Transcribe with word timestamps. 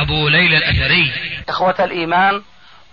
أبو 0.00 0.28
ليلى 0.28 0.56
الأثري. 0.56 1.12
إخوة 1.48 1.74
الإيمان 1.80 2.42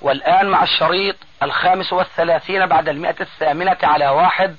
والآن 0.02 0.50
مع 0.50 0.64
الشريط 0.64 1.16
الخامس 1.44 1.94
والثلاثين 1.94 2.66
بعد 2.66 2.90
المئة 2.90 3.22
الثامنة 3.22 3.78
على 3.84 4.08
واحد 4.08 4.56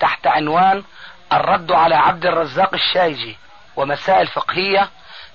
تحت 0.00 0.26
عنوان 0.26 0.84
الرد 1.32 1.72
على 1.72 1.94
عبد 1.94 2.26
الرزاق 2.26 2.74
الشايجي 2.74 3.36
ومسائل 3.76 4.26
فقهية 4.26 4.88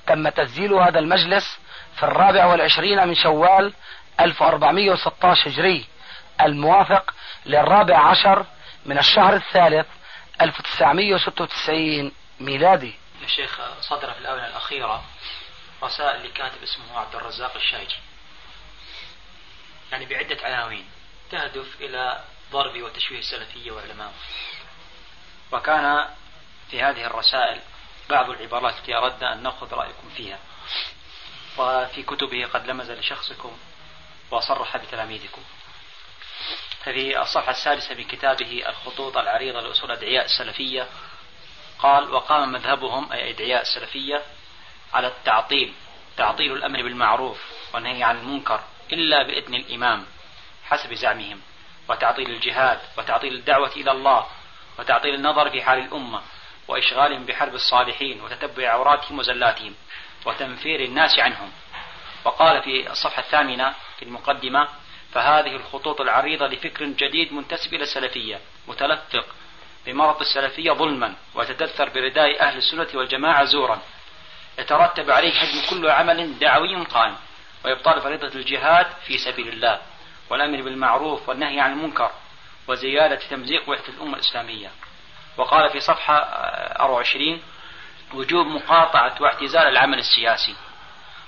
تم 0.08 0.30
تسجيل 0.30 0.74
هذا 0.74 1.00
المجلس 1.00 1.60
في 1.96 2.04
الرابع 2.04 2.46
والعشرين 2.46 3.08
من 3.08 3.16
شوال 3.16 3.74
1416 4.20 5.50
هجري 5.50 5.86
الموافق 6.42 7.14
للرابع 7.46 7.98
عشر 8.00 8.46
من 8.86 8.98
الشهر 8.98 9.36
الثالث 9.36 9.88
1996 10.42 12.12
ميلادي. 12.40 12.94
الشيخ 13.24 13.60
صدر 13.82 14.12
في 14.12 14.20
الآونة 14.20 14.48
الأخيرة 14.48 15.04
رسائل 15.84 16.24
لكاتب 16.30 16.64
اسمه 16.64 17.00
عبد 17.00 17.16
الرزاق 17.16 17.56
الشايجي 17.56 17.96
يعني 19.92 20.06
بعدة 20.06 20.46
عناوين. 20.46 20.90
تهدف 21.32 21.82
إلى 21.82 22.24
ضرب 22.52 22.82
وتشويه 22.82 23.20
السلفية 23.20 23.72
وعلمائه 23.72 24.14
وكان 25.52 26.08
في 26.72 26.84
هذه 26.84 27.06
الرسائل 27.06 27.62
بعض 28.10 28.30
العبارات 28.30 28.78
التي 28.78 28.96
أردنا 28.96 29.34
أن 29.34 29.44
نأخذ 29.44 29.74
رأيكم 29.74 30.10
فيها. 30.18 30.40
وفي 31.58 32.04
كتبه 32.04 32.46
قد 32.46 32.68
لمز 32.68 32.92
لشخصكم 32.92 33.58
وصرح 34.32 34.78
بتلاميذكم. 34.78 35.42
ففي 36.86 37.22
الصفحة 37.22 37.52
السادسة 37.52 37.96
من 37.96 38.04
كتابه 38.04 38.64
الخطوط 38.70 39.18
العريضة 39.18 39.62
لأصول 39.62 39.92
أدعياء 39.92 40.26
السلفية. 40.26 40.88
قال 41.80 42.14
وقام 42.14 42.52
مذهبهم 42.52 43.12
أي 43.12 43.30
أدعياء 43.30 43.62
السلفية 43.62 44.26
على 44.98 45.08
التعطيل 45.08 45.74
تعطيل 46.18 46.52
الأمر 46.54 46.84
بالمعروف 46.84 47.38
والنهي 47.74 48.04
عن 48.04 48.18
المنكر 48.18 48.60
إلا 48.94 49.24
بإذن 49.24 49.56
الإمام 49.56 50.06
حسب 50.66 50.94
زعمهم 50.94 51.42
وتعطيل 51.90 52.30
الجهاد 52.30 52.80
وتعطيل 52.98 53.34
الدعوة 53.34 53.72
إلى 53.72 53.92
الله 53.92 54.28
وتعطيل 54.80 55.16
النظر 55.16 55.50
في 55.50 55.62
حال 55.62 55.80
الأمة 55.80 56.22
وإشغالهم 56.68 57.26
بحرب 57.26 57.56
الصالحين 57.56 58.22
وتتبع 58.22 58.70
عوراتهم 58.70 59.20
وزلاتهم 59.20 59.76
وتنفير 60.26 60.80
الناس 60.80 61.20
عنهم. 61.20 61.52
وقال 62.26 62.62
في 62.62 62.92
الصفحة 62.92 63.22
الثامنة 63.22 63.74
في 64.00 64.06
المقدمة 64.06 64.68
فهذه 65.14 65.56
الخطوط 65.56 66.02
العريضة 66.02 66.48
لفكر 66.48 66.86
جديد 66.86 67.34
منتسب 67.34 67.74
إلى 67.74 67.84
السلفية 67.84 68.40
متلفق 68.68 69.26
بمرض 69.86 70.22
السلفية 70.22 70.72
ظلما 70.72 71.16
ويتدثر 71.36 71.90
برداء 71.90 72.42
أهل 72.42 72.58
السنة 72.58 72.88
والجماعة 72.94 73.44
زورا 73.44 73.82
يترتب 74.60 75.12
عليه 75.12 75.32
هدم 75.42 75.70
كل 75.70 75.90
عمل 75.90 76.40
دعوي 76.40 76.76
قائم 76.76 77.16
وإبطال 77.66 78.02
فريضة 78.02 78.28
الجهاد 78.28 78.88
في 79.06 79.18
سبيل 79.18 79.48
الله 79.48 79.82
والأمر 80.30 80.62
بالمعروف 80.62 81.30
والنهي 81.30 81.60
عن 81.60 81.72
المنكر 81.72 82.12
وزيادة 82.68 83.16
تمزيق 83.16 83.70
وحدة 83.70 83.88
الأمة 83.88 84.16
الإسلامية. 84.16 84.72
وقال 85.38 85.70
في 85.70 85.80
صفحة 85.80 86.14
24 86.16 87.42
وجوب 88.14 88.48
مقاطعة 88.48 89.16
واعتزال 89.20 89.68
العمل 89.68 90.00
السياسي. 90.00 90.56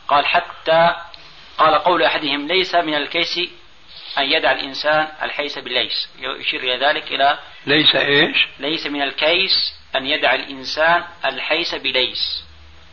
قال 0.07 0.25
حتى 0.25 0.95
قال 1.57 1.75
قول 1.75 2.03
أحدهم 2.03 2.47
ليس 2.47 2.75
من 2.75 2.95
الكيس 2.95 3.39
أن 4.17 4.23
يدع 4.23 4.51
الإنسان 4.51 5.07
الحيس 5.21 5.59
بالليس. 5.59 6.09
يشير 6.19 6.59
إلى 6.63 6.85
ذلك 6.85 7.11
إلى 7.11 7.39
ليس 7.65 7.95
إيش؟ 7.95 8.47
ليس 8.59 8.87
من 8.87 9.01
الكيس 9.01 9.73
أن 9.95 10.05
يدع 10.05 10.33
الإنسان 10.35 11.03
الحيس 11.25 11.75
بليس 11.75 12.43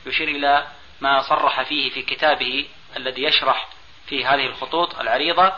يشير 0.07 0.29
إلى 0.29 0.67
ما 1.01 1.23
صرح 1.23 1.63
فيه 1.63 1.91
في 1.91 2.03
كتابه 2.03 2.69
الذي 2.97 3.23
يشرح 3.23 3.69
في 4.07 4.25
هذه 4.25 4.47
الخطوط 4.47 4.99
العريضة 4.99 5.53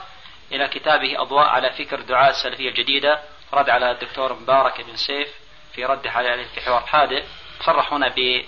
إلى 0.52 0.68
كتابه 0.68 1.22
أضواء 1.22 1.46
على 1.46 1.70
فكر 1.70 2.00
دعاء 2.00 2.30
السلفية 2.30 2.68
الجديدة 2.68 3.22
رد 3.52 3.70
على 3.70 3.90
الدكتور 3.90 4.32
مبارك 4.32 4.80
بن 4.80 4.96
سيف 4.96 5.28
في 5.74 5.84
رده 5.84 6.10
عليه 6.10 6.44
في 6.54 6.60
حوار 6.60 6.80
حادث 6.80 7.24
صرح 7.60 7.92
هنا 7.92 8.08
ب 8.08 8.44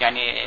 يعني 0.00 0.46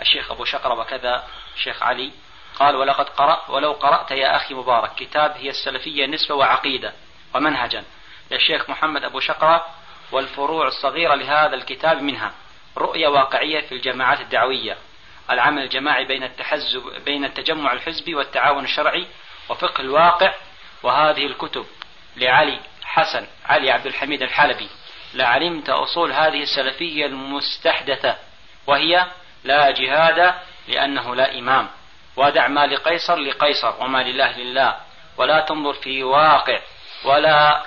الشيخ 0.00 0.30
أبو 0.30 0.44
شقرة 0.44 0.74
وكذا 0.74 1.24
الشيخ 1.54 1.82
علي. 1.82 2.10
قال 2.58 2.76
ولقد 2.76 3.08
قرأ 3.08 3.42
ولو 3.48 3.72
قرأت 3.72 4.10
يا 4.10 4.36
أخي 4.36 4.54
مبارك 4.54 4.94
كتاب 4.94 5.36
هي 5.36 5.50
السلفية 5.50 6.06
نسبة 6.06 6.34
وعقيدة 6.34 6.92
ومنهجا. 7.34 7.84
للشيخ 8.30 8.70
محمد 8.70 9.04
أبو 9.04 9.20
شقرة 9.20 9.66
والفروع 10.12 10.66
الصغيرة 10.66 11.14
لهذا 11.14 11.54
الكتاب 11.54 12.02
منها. 12.02 12.32
رؤية 12.78 13.08
واقعية 13.08 13.60
في 13.60 13.72
الجماعات 13.72 14.20
الدعوية. 14.20 14.76
العمل 15.30 15.62
الجماعي 15.62 16.04
بين 16.04 16.22
التحزب 16.22 16.82
بين 17.04 17.24
التجمع 17.24 17.72
الحزبي 17.72 18.14
والتعاون 18.14 18.64
الشرعي 18.64 19.06
وفقه 19.48 19.80
الواقع. 19.80 20.34
وهذه 20.82 21.26
الكتب 21.26 21.66
لعلي 22.16 22.58
حسن 22.84 23.26
علي 23.46 23.70
عبد 23.70 23.86
الحميد 23.86 24.22
الحلبي. 24.22 24.68
لعلمت 25.14 25.70
أصول 25.70 26.12
هذه 26.12 26.42
السلفية 26.42 27.06
المستحدثة. 27.06 28.16
وهي 28.66 29.06
لا 29.44 29.70
جهاد 29.70 30.34
لأنه 30.68 31.14
لا 31.14 31.38
إمام. 31.38 31.68
ودع 32.16 32.48
ما 32.48 32.66
لقيصر 32.66 33.16
لقيصر 33.16 33.74
وما 33.80 34.02
لله 34.02 34.38
لله. 34.38 34.76
ولا 35.16 35.40
تنظر 35.40 35.74
في 35.74 36.04
واقع. 36.04 36.60
ولا 37.04 37.62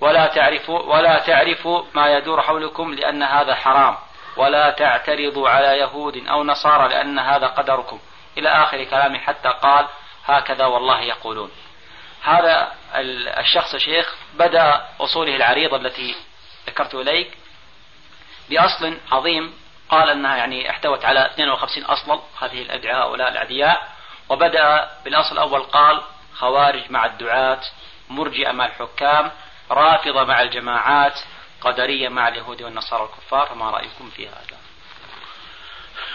ولا 0.00 0.26
تعرف 0.26 0.70
ولا 0.70 1.18
تعرف 1.18 1.68
ما 1.94 2.16
يدور 2.16 2.42
حولكم 2.42 2.94
لأن 2.94 3.22
هذا 3.22 3.54
حرام. 3.54 3.96
ولا 4.36 4.70
تعترضوا 4.70 5.48
على 5.48 5.78
يهود 5.78 6.26
أو 6.26 6.44
نصارى 6.44 6.88
لأن 6.88 7.18
هذا 7.18 7.46
قدركم. 7.46 8.00
إلى 8.38 8.48
آخر 8.48 8.84
كلامه 8.84 9.18
حتى 9.18 9.48
قال 9.48 9.86
هكذا 10.26 10.66
والله 10.66 11.00
يقولون. 11.00 11.50
هذا 12.22 12.72
الشخص 13.38 13.76
شيخ 13.76 14.14
بدأ 14.34 14.86
أصوله 15.00 15.36
العريضة 15.36 15.76
التي 15.76 16.14
ذكرت 16.66 16.94
إليك 16.94 17.30
بأصل 18.50 18.96
عظيم. 19.12 19.62
قال 19.92 20.10
أنها 20.10 20.36
يعني 20.36 20.70
احتوت 20.70 21.04
على 21.04 21.26
52 21.26 21.84
أصلا 21.84 22.20
هذه 22.40 22.62
الأدعاء 22.62 23.08
هؤلاء 23.08 23.28
الأدعياء 23.28 23.88
وبدأ 24.28 24.90
بالأصل 25.04 25.32
الأول 25.32 25.62
قال 25.62 26.02
خوارج 26.34 26.90
مع 26.90 27.06
الدعاة 27.06 27.60
مرجئة 28.08 28.52
مع 28.52 28.66
الحكام 28.66 29.30
رافضة 29.70 30.24
مع 30.24 30.42
الجماعات 30.42 31.20
قدرية 31.64 32.08
مع 32.08 32.28
اليهود 32.28 32.62
والنصارى 32.62 33.04
الكفار 33.04 33.46
فما 33.46 33.70
رأيكم 33.70 34.10
في 34.16 34.28
هذا؟ 34.28 34.58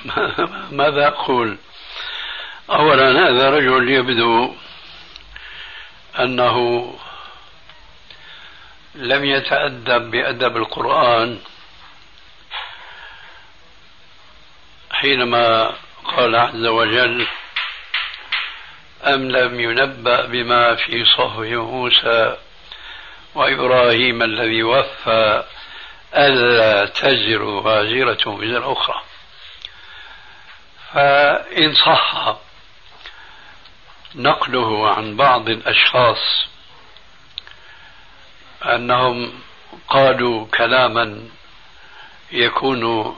ماذا 0.81 1.07
أقول؟ 1.07 1.57
أولا 2.69 3.11
هذا 3.11 3.49
رجل 3.49 3.89
يبدو 3.89 4.55
أنه 6.19 6.57
لم 8.95 9.25
يتأدب 9.25 10.11
بأدب 10.11 10.57
القرآن 10.57 11.39
حينما 14.91 15.73
قال 16.05 16.35
عز 16.35 16.65
وجل 16.65 17.27
أم 19.03 19.31
لم 19.31 19.59
ينبأ 19.59 20.25
بما 20.25 20.75
في 20.75 21.05
صحف 21.05 21.39
موسى 21.39 22.37
وإبراهيم 23.37 24.23
الذي 24.23 24.63
وفى 24.63 25.43
ألا 26.15 26.85
تزر 26.85 27.43
وازرة 27.43 28.29
وزر 28.29 28.71
أخرى 28.71 29.01
فإن 30.93 31.73
صح 31.73 32.35
نقله 34.15 34.89
عن 34.89 35.15
بعض 35.15 35.49
الأشخاص 35.49 36.47
أنهم 38.65 39.41
قالوا 39.87 40.47
كلاما 40.47 41.29
يكون 42.31 43.15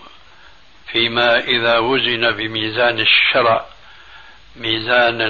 فيما 0.88 1.40
إذا 1.40 1.78
وزن 1.78 2.32
بميزان 2.32 3.00
الشرع 3.00 3.66
ميزان 4.56 5.22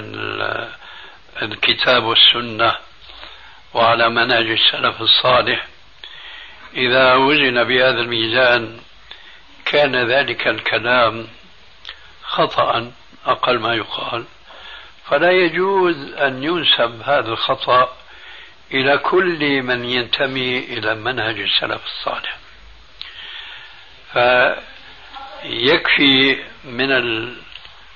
الكتاب 1.42 2.04
والسنة 2.04 2.89
وعلى 3.74 4.10
منهج 4.10 4.50
السلف 4.50 5.02
الصالح. 5.02 5.68
إذا 6.74 7.16
وزن 7.16 7.64
بهذا 7.64 8.02
الميزان 8.02 8.80
كان 9.66 9.96
ذلك 9.96 10.48
الكلام 10.48 11.28
خطأ 12.24 12.92
أقل 13.26 13.60
ما 13.60 13.74
يقال. 13.74 14.26
فلا 15.06 15.32
يجوز 15.32 16.14
أن 16.14 16.44
ينسب 16.44 17.02
هذا 17.06 17.30
الخطأ 17.30 17.96
إلى 18.72 18.98
كل 18.98 19.62
من 19.62 19.86
ينتمي 19.86 20.60
إلى 20.60 20.96
منهج 20.96 21.40
السلف 21.40 21.82
الصالح. 21.86 22.38
فيكفي 25.44 26.44
من 26.64 26.92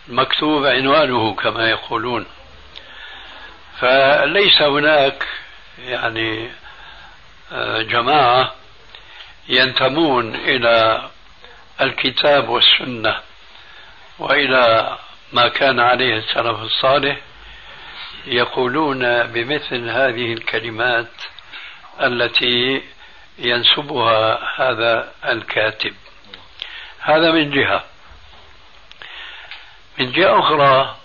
المكتوب 0.09 0.65
عنوانه 0.65 1.35
كما 1.35 1.69
يقولون. 1.69 2.25
فليس 3.79 4.61
هناك 4.61 5.27
يعني 5.83 6.51
آه، 7.51 7.81
جماعة 7.81 8.55
ينتمون 9.47 10.35
إلى 10.35 11.09
الكتاب 11.81 12.49
والسنة 12.49 13.19
وإلى 14.19 14.97
ما 15.33 15.47
كان 15.47 15.79
عليه 15.79 16.17
السلف 16.17 16.59
الصالح 16.61 17.17
يقولون 18.25 19.23
بمثل 19.23 19.89
هذه 19.89 20.33
الكلمات 20.33 21.11
التي 22.01 22.83
ينسبها 23.39 24.39
هذا 24.55 25.11
الكاتب. 25.25 25.93
هذا 26.99 27.31
من 27.31 27.51
جهة. 27.51 27.83
من 29.99 30.11
جهة 30.11 30.39
أخرى 30.39 30.95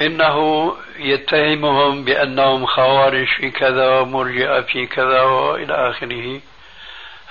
إنه 0.00 0.76
يتهمهم 0.98 2.04
بأنهم 2.04 2.66
خوارج 2.66 3.26
في 3.26 3.50
كذا 3.50 3.98
ومرجئة 3.98 4.60
في 4.60 4.86
كذا 4.86 5.22
وإلى 5.22 5.90
آخره. 5.90 6.40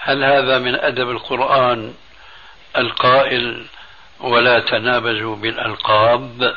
هل 0.01 0.23
هذا 0.23 0.59
من 0.59 0.75
أدب 0.75 1.09
القرآن 1.09 1.93
القائل 2.77 3.65
ولا 4.19 4.59
تنابزوا 4.59 5.35
بالألقاب؟ 5.35 6.55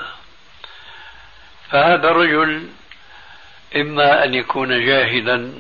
فهذا 1.71 2.11
الرجل 2.11 2.69
إما 3.77 4.25
أن 4.25 4.35
يكون 4.35 4.87
جاهلا 4.87 5.53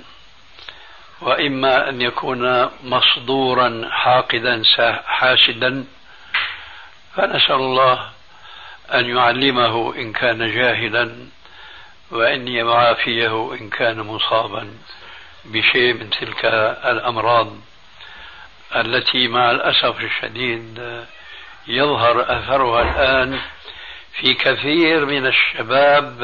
وإما 1.20 1.88
أن 1.88 2.03
يكون 2.03 2.70
مصدورا 2.85 3.88
حاقدا 3.91 4.62
حاسدا. 5.06 5.85
فنسأل 7.17 7.55
الله 7.55 8.11
أن 8.95 9.17
يعلمه 9.17 9.95
إن 9.97 10.13
كان 10.13 10.55
جاهلا 10.55 11.17
وأن 12.11 12.49
يعافيه 12.49 13.53
إن 13.61 13.71
كان 13.71 14.01
مصابا 14.01 14.71
بشيء 15.45 15.95
من 15.95 16.11
تلك 16.11 16.45
الأمراض 16.85 17.57
التي 18.77 19.29
مع 19.29 19.51
الأسف 19.51 20.01
الشديد 20.01 20.81
يظهر 21.67 22.23
أثرها 22.23 22.83
الآن 22.83 23.41
في 24.13 24.35
كثير 24.35 25.07
من 25.07 25.27
الشباب 25.27 26.23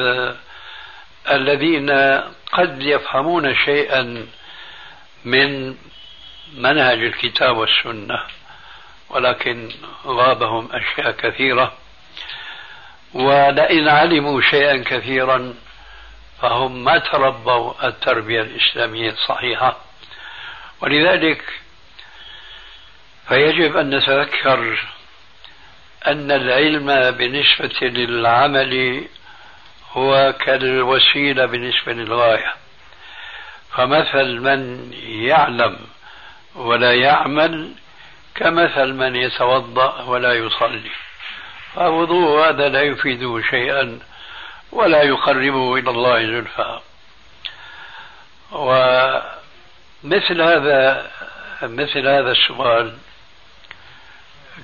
الذين 1.31 1.89
قد 2.51 2.81
يفهمون 2.81 3.55
شيئا 3.55 4.27
من 5.25 5.75
منهج 6.57 7.03
الكتاب 7.03 7.57
والسنة 7.57 8.23
ولكن 9.09 9.69
غابهم 10.05 10.69
أشياء 10.71 11.11
كثيرة. 11.11 11.73
ولئن 13.17 13.87
علموا 13.87 14.41
شيئا 14.41 14.83
كثيرا 14.83 15.53
فهم 16.41 16.83
ما 16.83 16.97
تربوا 16.97 17.87
التربية 17.87 18.41
الإسلامية 18.41 19.11
الصحيحة. 19.11 19.77
ولذلك 20.81 21.43
فيجب 23.27 23.77
أن 23.77 23.89
نتذكر 23.89 24.79
أن 26.07 26.31
العلم 26.31 27.11
بالنسبة 27.11 27.87
للعمل 27.87 29.05
هو 29.91 30.33
كالوسيلة 30.45 31.45
بالنسبة 31.45 31.93
للغاية. 31.93 32.53
فمثل 33.71 34.39
من 34.39 34.91
يعلم 35.03 35.77
ولا 36.55 36.93
يعمل 36.93 37.71
كمثل 38.35 38.93
من 38.93 39.15
يتوضأ 39.15 40.01
ولا 40.01 40.33
يصلي. 40.33 40.91
فوضوء 41.77 42.49
هذا 42.49 42.69
لا 42.69 42.81
يفيده 42.81 43.41
شيئا 43.49 43.99
ولا 44.71 45.03
يقربه 45.03 45.77
إلى 45.77 45.89
الله 45.89 46.25
زلفى. 46.25 46.79
ومثل 48.51 50.41
هذا 50.41 51.11
مثل 51.61 52.07
هذا 52.07 52.31
السؤال 52.31 52.97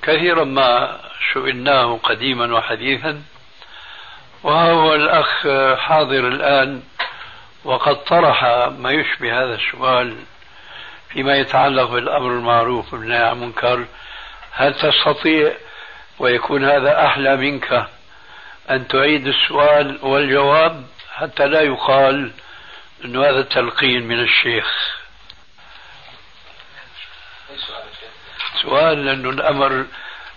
كثيرا 0.01 0.44
ما 0.44 1.00
سئلناه 1.33 2.00
قديما 2.04 2.54
وحديثا 2.57 3.21
وهو 4.44 4.95
الأخ 4.95 5.48
حاضر 5.80 6.27
الآن 6.27 6.83
وقد 7.63 8.04
طرح 8.04 8.44
ما 8.77 8.92
يشبه 8.92 9.44
هذا 9.44 9.56
السؤال 9.56 10.16
فيما 11.09 11.38
يتعلق 11.38 11.89
بالأمر 11.89 12.31
المعروف 12.31 12.94
والنهي 12.94 13.24
عن 13.24 13.31
المنكر. 13.31 13.86
هل 14.51 14.74
تستطيع 14.74 15.54
ويكون 16.24 16.66
هذا 16.66 17.06
أحلى 17.06 17.38
منك 17.38 17.88
أن 18.70 18.88
تعيد 18.88 19.28
السؤال 19.28 20.00
والجواب 20.02 20.86
حتى 21.14 21.48
لا 21.48 21.62
يقال 21.62 22.31
أن 23.06 23.18
هذا 23.18 23.42
تلقين 23.42 24.08
من 24.08 24.20
الشيخ. 24.20 24.98
سؤال 28.62 29.06
لأنه 29.06 29.30
الأمر 29.30 29.86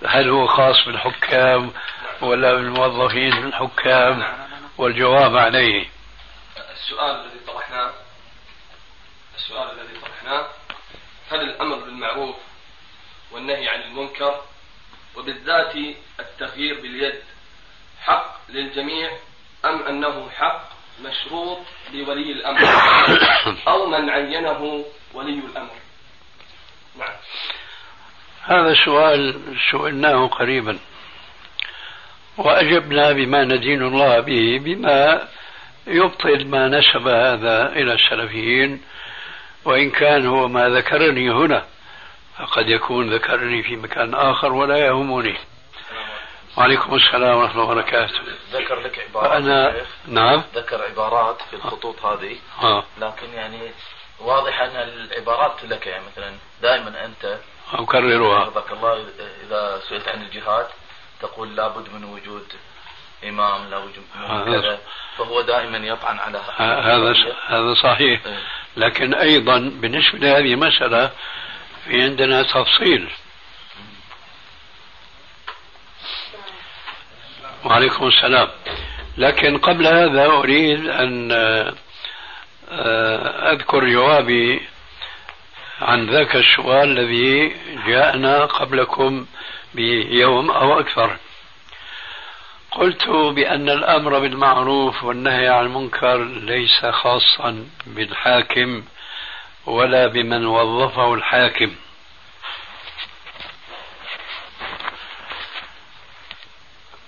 هل 0.07 0.29
هو 0.29 0.47
خاص 0.47 0.85
بالحكام 0.87 1.73
ولا 2.21 2.55
بالموظفين 2.55 3.31
في 3.31 3.47
الحكام 3.47 4.47
والجواب 4.79 5.37
عليه. 5.37 5.89
السؤال 6.73 7.11
الذي 7.11 7.39
طرحناه 7.47 7.91
السؤال 9.37 9.71
الذي 9.79 10.01
طرحناه 10.01 10.47
هل 11.31 11.41
الأمر 11.41 11.77
بالمعروف 11.77 12.37
والنهي 13.33 13.69
عن 13.69 13.81
المنكر 13.81 14.41
وبالذات 15.17 15.75
التغيير 16.21 16.81
باليد. 16.81 17.15
حق 18.03 18.37
للجميع 18.49 19.11
أم 19.65 19.83
أنه 19.83 20.31
حق 20.31 20.69
مشروط 21.05 21.59
لولي 21.95 22.33
الأمر؟ 22.33 22.61
أو 23.69 23.87
من 23.87 24.11
عينه 24.11 24.85
ولي 25.15 25.41
الأمر. 25.51 25.75
نعم. 26.99 27.15
هذا 28.43 28.75
سؤال 28.85 29.41
سئلناه 29.71 30.27
قريبا. 30.27 30.79
وأجبنا 32.37 33.13
بما 33.13 33.45
ندين 33.45 33.83
الله 33.83 34.21
به 34.21 34.59
بما 34.65 35.29
يبطل 35.87 36.47
ما 36.47 36.69
نسب 36.69 37.09
هذا 37.09 37.73
إلى 37.73 37.93
السلفيين. 37.93 38.83
وإن 39.65 39.91
كان 39.91 40.27
هو 40.27 40.49
ما 40.49 40.69
ذكرني 40.69 41.31
هنا. 41.31 41.67
فقد 42.39 42.69
يكون 42.69 43.15
ذكرني 43.15 43.63
في 43.63 43.77
مكان 43.77 44.15
آخر 44.15 44.53
ولا 44.53 44.77
يهمني. 44.77 45.39
وعليكم 46.57 46.95
السلام 46.95 47.37
ورحمة 47.39 47.63
الله 47.63 47.73
وبركاته. 47.73 48.21
ذكر 48.53 48.81
لك 48.81 48.99
عبارات 48.99 49.31
وأنا 49.31 49.75
نعم. 50.07 50.43
ذكر 50.55 50.83
عبارات 50.83 51.39
في 51.51 51.57
الخطوط 51.57 52.05
هذه. 52.05 52.37
آه. 52.63 52.85
لكن 53.01 53.33
يعني 53.35 53.61
واضح 54.21 54.61
أن 54.61 54.77
العبارات 54.77 55.65
لك 55.65 55.87
يعني 55.87 56.05
مثلا 56.13 56.33
دائما 56.63 57.05
أنت 57.05 57.39
أكررها. 57.73 58.45
حفظك 58.45 58.73
الله 58.73 59.05
إذا 59.47 59.81
سئلت 59.89 60.09
عن 60.09 60.23
الجهاد 60.23 60.67
تقول 61.21 61.57
لابد 61.57 61.89
من 61.95 62.05
وجود 62.05 62.53
إمام 63.25 63.71
لا 63.71 63.77
وجود 63.77 64.05
من 64.21 64.45
كذا. 64.45 64.79
فهو 65.19 65.41
دائما 65.41 65.79
يطعن 65.79 66.19
على 66.19 66.39
هذا 66.59 67.15
هذا 67.47 67.75
صحيح. 67.75 68.27
إيه. 68.27 68.39
لكن 68.77 69.15
أيضا 69.15 69.59
بالنسبة 69.59 70.19
لهذه 70.19 70.55
المسألة 70.55 71.11
في 71.89 72.03
عندنا 72.03 72.43
تفصيل. 72.43 73.09
وعليكم 77.65 78.07
السلام. 78.09 78.49
لكن 79.19 79.59
قبل 79.59 79.87
هذا 79.87 80.27
أريد 80.27 80.89
أن 80.89 81.33
آه، 82.71 83.53
أذكر 83.53 83.89
جوابي 83.89 84.61
عن 85.81 86.07
ذاك 86.07 86.37
السؤال 86.37 86.99
الذي 86.99 87.57
جاءنا 87.87 88.45
قبلكم 88.45 89.27
بيوم 89.75 90.51
أو 90.51 90.81
أكثر. 90.81 91.17
قلت 92.71 93.09
بأن 93.09 93.69
الأمر 93.69 94.19
بالمعروف 94.19 95.05
والنهي 95.05 95.49
عن 95.49 95.67
المنكر 95.67 96.25
ليس 96.25 96.87
خاصا 96.87 97.67
بالحاكم. 97.87 98.83
ولا 99.67 100.07
بمن 100.07 100.47
وظفه 100.47 101.15
الحاكم. 101.15 101.75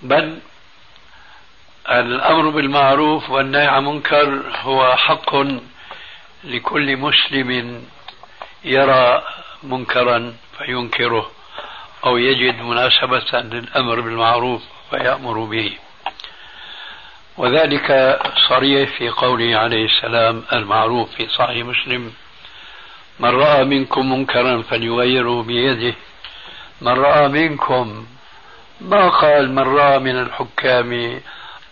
بل 0.01 0.39
الأمر 1.89 2.49
بالمعروف 2.49 3.29
والنهي 3.29 3.67
عن 3.67 3.87
المنكر 3.87 4.41
هو 4.61 4.95
حق 4.95 5.35
لكل 6.43 6.97
مسلم 6.97 7.83
يرى 8.63 9.23
منكرا 9.63 10.35
فينكره 10.57 11.31
أو 12.05 12.17
يجد 12.17 12.61
مناسبة 12.61 13.39
للأمر 13.39 14.01
بالمعروف 14.01 14.61
ويأمر 14.93 15.39
به. 15.39 15.77
وذلك 17.37 18.19
صريح 18.49 18.97
في 18.97 19.09
قوله 19.09 19.57
عليه 19.57 19.85
السلام 19.85 20.43
المعروف 20.53 21.15
في 21.15 21.27
صحيح 21.27 21.65
مسلم. 21.65 22.13
من 23.19 23.29
رأى 23.29 23.65
منكم 23.65 24.11
منكرا 24.11 24.61
فليغيره 24.61 25.43
بيده. 25.43 25.95
من 26.81 26.91
رأى 26.91 27.27
منكم 27.27 28.05
ما 28.81 29.09
قال 29.09 29.51
من 29.51 29.63
رأى 29.63 29.99
من 29.99 30.19
الحكام 30.21 31.21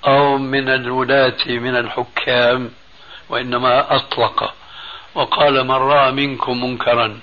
أو 0.08 0.38
من 0.38 0.70
الولاة 0.70 1.46
من 1.48 1.76
الحكام 1.76 2.72
وإنما 3.30 3.96
أطلق. 3.96 4.54
وقال 5.16 5.64
من 5.64 5.76
رأى 5.76 6.12
منكم 6.12 6.64
منكرا 6.64 7.20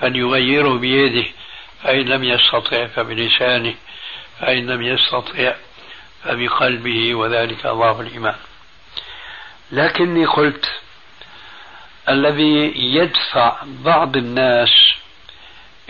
فليغيره 0.00 0.78
بيده 0.78 1.28
فإن 1.82 2.00
لم 2.00 2.24
يستطع 2.24 2.86
فبلسانه 2.86 3.74
فإن 4.40 4.66
لم 4.66 4.82
يستطع 4.82 5.54
فبقلبه 6.24 7.14
وذلك 7.14 7.66
أضاف 7.66 8.00
الإيمان. 8.00 8.36
لكني 9.72 10.26
قلت 10.26 10.64
الذي 12.08 12.72
يدفع 12.76 13.56
بعض 13.84 14.16
الناس 14.16 14.70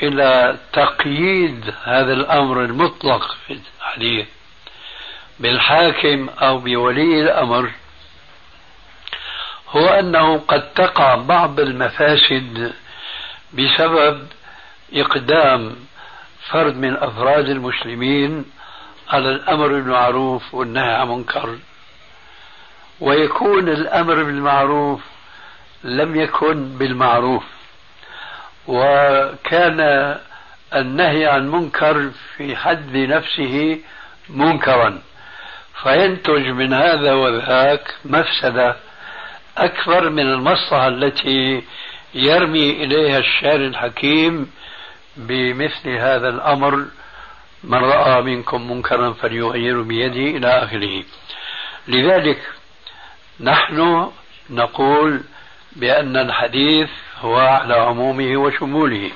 إلى 0.02 0.58
تقييد 0.72 1.74
هذا 1.84 2.12
الأمر 2.12 2.64
المطلق 2.64 3.36
الحديث 3.50 4.26
بالحاكم 5.40 6.28
أو 6.28 6.58
بولي 6.58 7.22
الأمر 7.22 7.70
هو 9.70 9.86
أنه 9.86 10.38
قد 10.38 10.72
تقع 10.74 11.14
بعض 11.14 11.60
المفاسد 11.60 12.72
بسبب 13.52 14.26
إقدام 14.94 15.76
فرد 16.50 16.76
من 16.76 16.96
أفراد 16.96 17.48
المسلمين 17.48 18.44
على 19.10 19.28
الأمر 19.28 19.68
بالمعروف 19.68 20.54
والنهي 20.54 20.94
عن 20.94 21.02
المنكر. 21.02 21.58
ويكون 23.00 23.68
الأمر 23.68 24.14
بالمعروف 24.14 25.00
لم 25.84 26.20
يكن 26.20 26.78
بالمعروف. 26.78 27.44
وكان 28.66 29.80
النهي 30.74 31.26
عن 31.26 31.48
منكر 31.50 32.10
في 32.36 32.56
حد 32.56 32.96
نفسه 32.96 33.80
منكرا. 34.28 35.02
فينتج 35.82 36.46
من 36.46 36.72
هذا 36.72 37.12
وذاك 37.12 37.94
مفسدة 38.04 38.76
أكبر 39.58 40.10
من 40.10 40.22
المصلحة 40.22 40.88
التي 40.88 41.62
يرمي 42.14 42.70
إليها 42.70 43.18
الشارع 43.18 43.66
الحكيم 43.66 44.50
بمثل 45.16 45.88
هذا 45.88 46.28
الأمر. 46.28 46.84
من 47.64 47.78
رأى 47.78 48.22
منكم 48.22 48.70
منكرا 48.70 49.12
فليغيره 49.12 49.82
بيده 49.82 50.36
إلى 50.38 50.46
آخره. 50.46 51.04
لذلك 51.88 52.38
نحن 53.40 54.10
نقول 54.50 55.20
بأن 55.78 56.16
الحديث 56.16 56.88
هو 57.20 57.36
على 57.38 57.74
عمومه 57.74 58.36
وشموله 58.36 59.10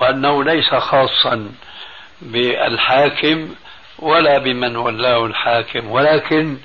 وأنه 0.00 0.44
ليس 0.44 0.74
خاصا 0.74 1.52
بالحاكم 2.22 3.48
ولا 3.98 4.38
بمن 4.38 4.76
ولاه 4.76 5.26
الحاكم 5.26 5.90
ولكن 5.90 6.56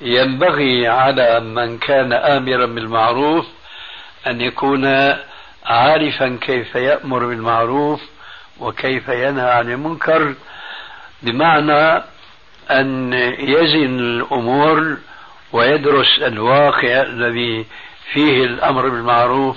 ينبغي 0.00 0.88
على 0.88 1.40
من 1.40 1.78
كان 1.78 2.12
آمرا 2.12 2.66
بالمعروف 2.66 3.46
أن 4.26 4.40
يكون 4.40 5.14
عارفا 5.64 6.38
كيف 6.40 6.74
يأمر 6.74 7.26
بالمعروف 7.26 8.00
وكيف 8.60 9.08
ينهى 9.08 9.50
عن 9.50 9.70
المنكر 9.70 10.34
بمعنى 11.22 12.02
أن 12.70 13.12
يزن 13.38 13.98
الأمور 14.00 14.96
ويدرس 15.52 16.18
الواقع 16.18 17.02
الذي 17.02 17.66
فيه 18.12 18.44
الأمر 18.44 18.88
بالمعروف 18.88 19.56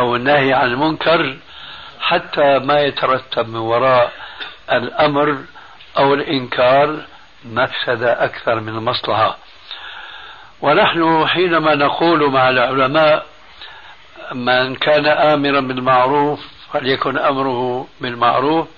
أو 0.00 0.16
النهي 0.16 0.52
عن 0.52 0.66
المنكر 0.66 1.36
حتى 2.00 2.58
ما 2.58 2.80
يترتب 2.80 3.48
من 3.48 3.56
وراء 3.56 4.12
الأمر 4.72 5.36
أو 5.98 6.14
الإنكار 6.14 6.96
مفسدة 7.44 8.24
أكثر 8.24 8.60
من 8.60 8.68
المصلحة. 8.68 9.36
ونحن 10.60 11.26
حينما 11.26 11.74
نقول 11.74 12.30
مع 12.30 12.48
العلماء 12.48 13.26
من 14.32 14.74
كان 14.74 15.06
آمرا 15.06 15.60
بالمعروف 15.60 16.40
فليكن 16.72 17.18
أمره 17.18 17.88
بالمعروف 18.00 18.68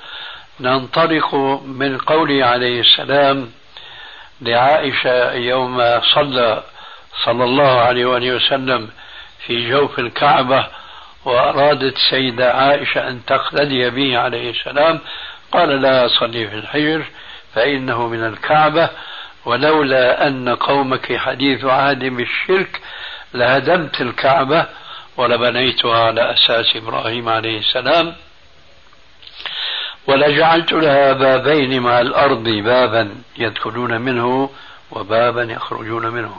ننطلق 0.60 1.34
من 1.66 1.98
قوله 1.98 2.44
عليه 2.46 2.80
السلام 2.80 3.50
لعائشة 4.40 5.32
يوم 5.32 6.00
صلى 6.14 6.62
صلى 7.24 7.44
الله 7.44 7.80
عليه 7.80 8.06
وآله 8.06 8.36
وسلم 8.36 8.88
في 9.46 9.70
جوف 9.70 9.98
الكعبة 9.98 10.66
وأرادت 11.24 11.96
السيدة 11.96 12.52
عائشة 12.52 13.08
أن 13.08 13.20
تقتدي 13.26 13.90
به 13.90 14.18
عليه 14.18 14.50
السلام. 14.50 15.00
قال 15.52 15.82
لا 15.82 16.08
صلي 16.08 16.48
في 16.48 16.54
الحجر 16.54 17.04
فإنه 17.54 18.08
من 18.08 18.26
الكعبة. 18.26 18.90
ولولا 19.44 20.26
أن 20.26 20.48
قومك 20.48 21.16
حديث 21.16 21.64
عهد 21.64 22.04
بالشرك 22.04 22.80
لهدمت 23.34 24.00
الكعبة 24.00 24.66
ولبنيتها 25.16 26.04
على 26.04 26.32
أساس 26.32 26.76
إبراهيم 26.76 27.28
عليه 27.28 27.58
السلام. 27.58 28.14
ولجعلت 30.06 30.72
لها 30.72 31.12
بابين 31.12 31.80
مع 31.82 32.00
الأرض 32.00 32.44
بابا 32.44 33.14
يدخلون 33.38 34.00
منه 34.00 34.50
وبابا 34.90 35.42
يخرجون 35.42 36.06
منه. 36.06 36.36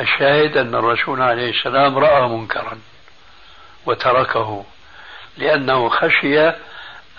الشاهد 0.00 0.56
أن 0.56 0.74
الرسول 0.74 1.22
عليه 1.22 1.50
السلام 1.50 1.98
رأى 1.98 2.28
منكرا 2.28 2.78
وتركه 3.86 4.64
لأنه 5.38 5.88
خشي 5.88 6.48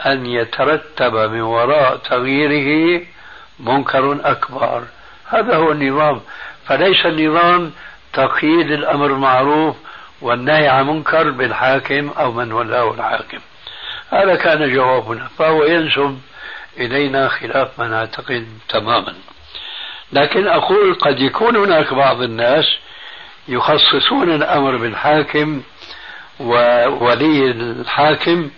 أن 0.05 0.25
يترتب 0.25 1.15
من 1.15 1.41
وراء 1.41 1.97
تغييره 1.97 3.05
منكر 3.59 4.17
أكبر. 4.23 4.83
هذا 5.27 5.55
هو 5.55 5.71
النظام. 5.71 6.21
فليس 6.65 7.05
النظام 7.05 7.71
تقييد 8.13 8.71
الأمر 8.71 9.05
المعروف 9.05 9.75
والنهي 10.21 10.67
عن 10.67 10.87
منكر 10.87 11.31
بالحاكم 11.31 12.09
أو 12.09 12.31
من 12.31 12.51
ولاه 12.51 12.93
الحاكم. 12.93 13.39
هذا 14.09 14.35
كان 14.35 14.73
جوابنا. 14.73 15.29
فهو 15.37 15.63
ينسب 15.63 16.19
إلينا 16.77 17.29
خلاف 17.29 17.79
ما 17.79 17.87
نعتقد 17.87 18.47
تماما. 18.69 19.13
لكن 20.13 20.47
أقول 20.47 20.93
قد 20.95 21.19
يكون 21.19 21.55
هناك 21.55 21.93
بعض 21.93 22.21
الناس 22.21 22.65
يخصصون 23.47 24.29
الأمر 24.35 24.77
بالحاكم 24.77 25.61
وولي 26.39 27.51
الحاكم 27.51 28.49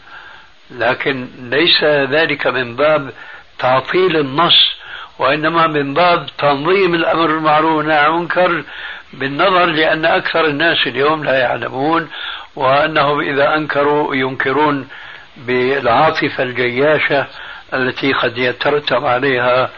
لكن 0.71 1.27
ليس 1.39 1.83
ذلك 1.83 2.47
من 2.47 2.75
باب 2.75 3.11
تعطيل 3.59 4.17
النص 4.17 4.75
وإنما 5.19 5.67
من 5.67 5.93
باب 5.93 6.25
تنظيم 6.37 6.95
الأمر 6.95 7.27
بالمعروف 7.27 7.77
والنهي 7.77 7.97
عن 7.97 8.05
المنكر 8.05 8.63
بالنظر 9.13 9.65
لأن 9.65 10.05
أكثر 10.05 10.45
الناس 10.45 10.87
اليوم 10.87 11.23
لا 11.23 11.39
يعلمون 11.39 12.09
وأنهم 12.55 13.19
إذا 13.19 13.55
أنكروا 13.55 14.15
ينكرون 14.15 14.87
بالعاطفة 15.37 16.43
الجياشة 16.43 17.27
التي 17.73 18.13
قد 18.13 18.37
يترتب 18.37 19.05
عليها 19.05 19.69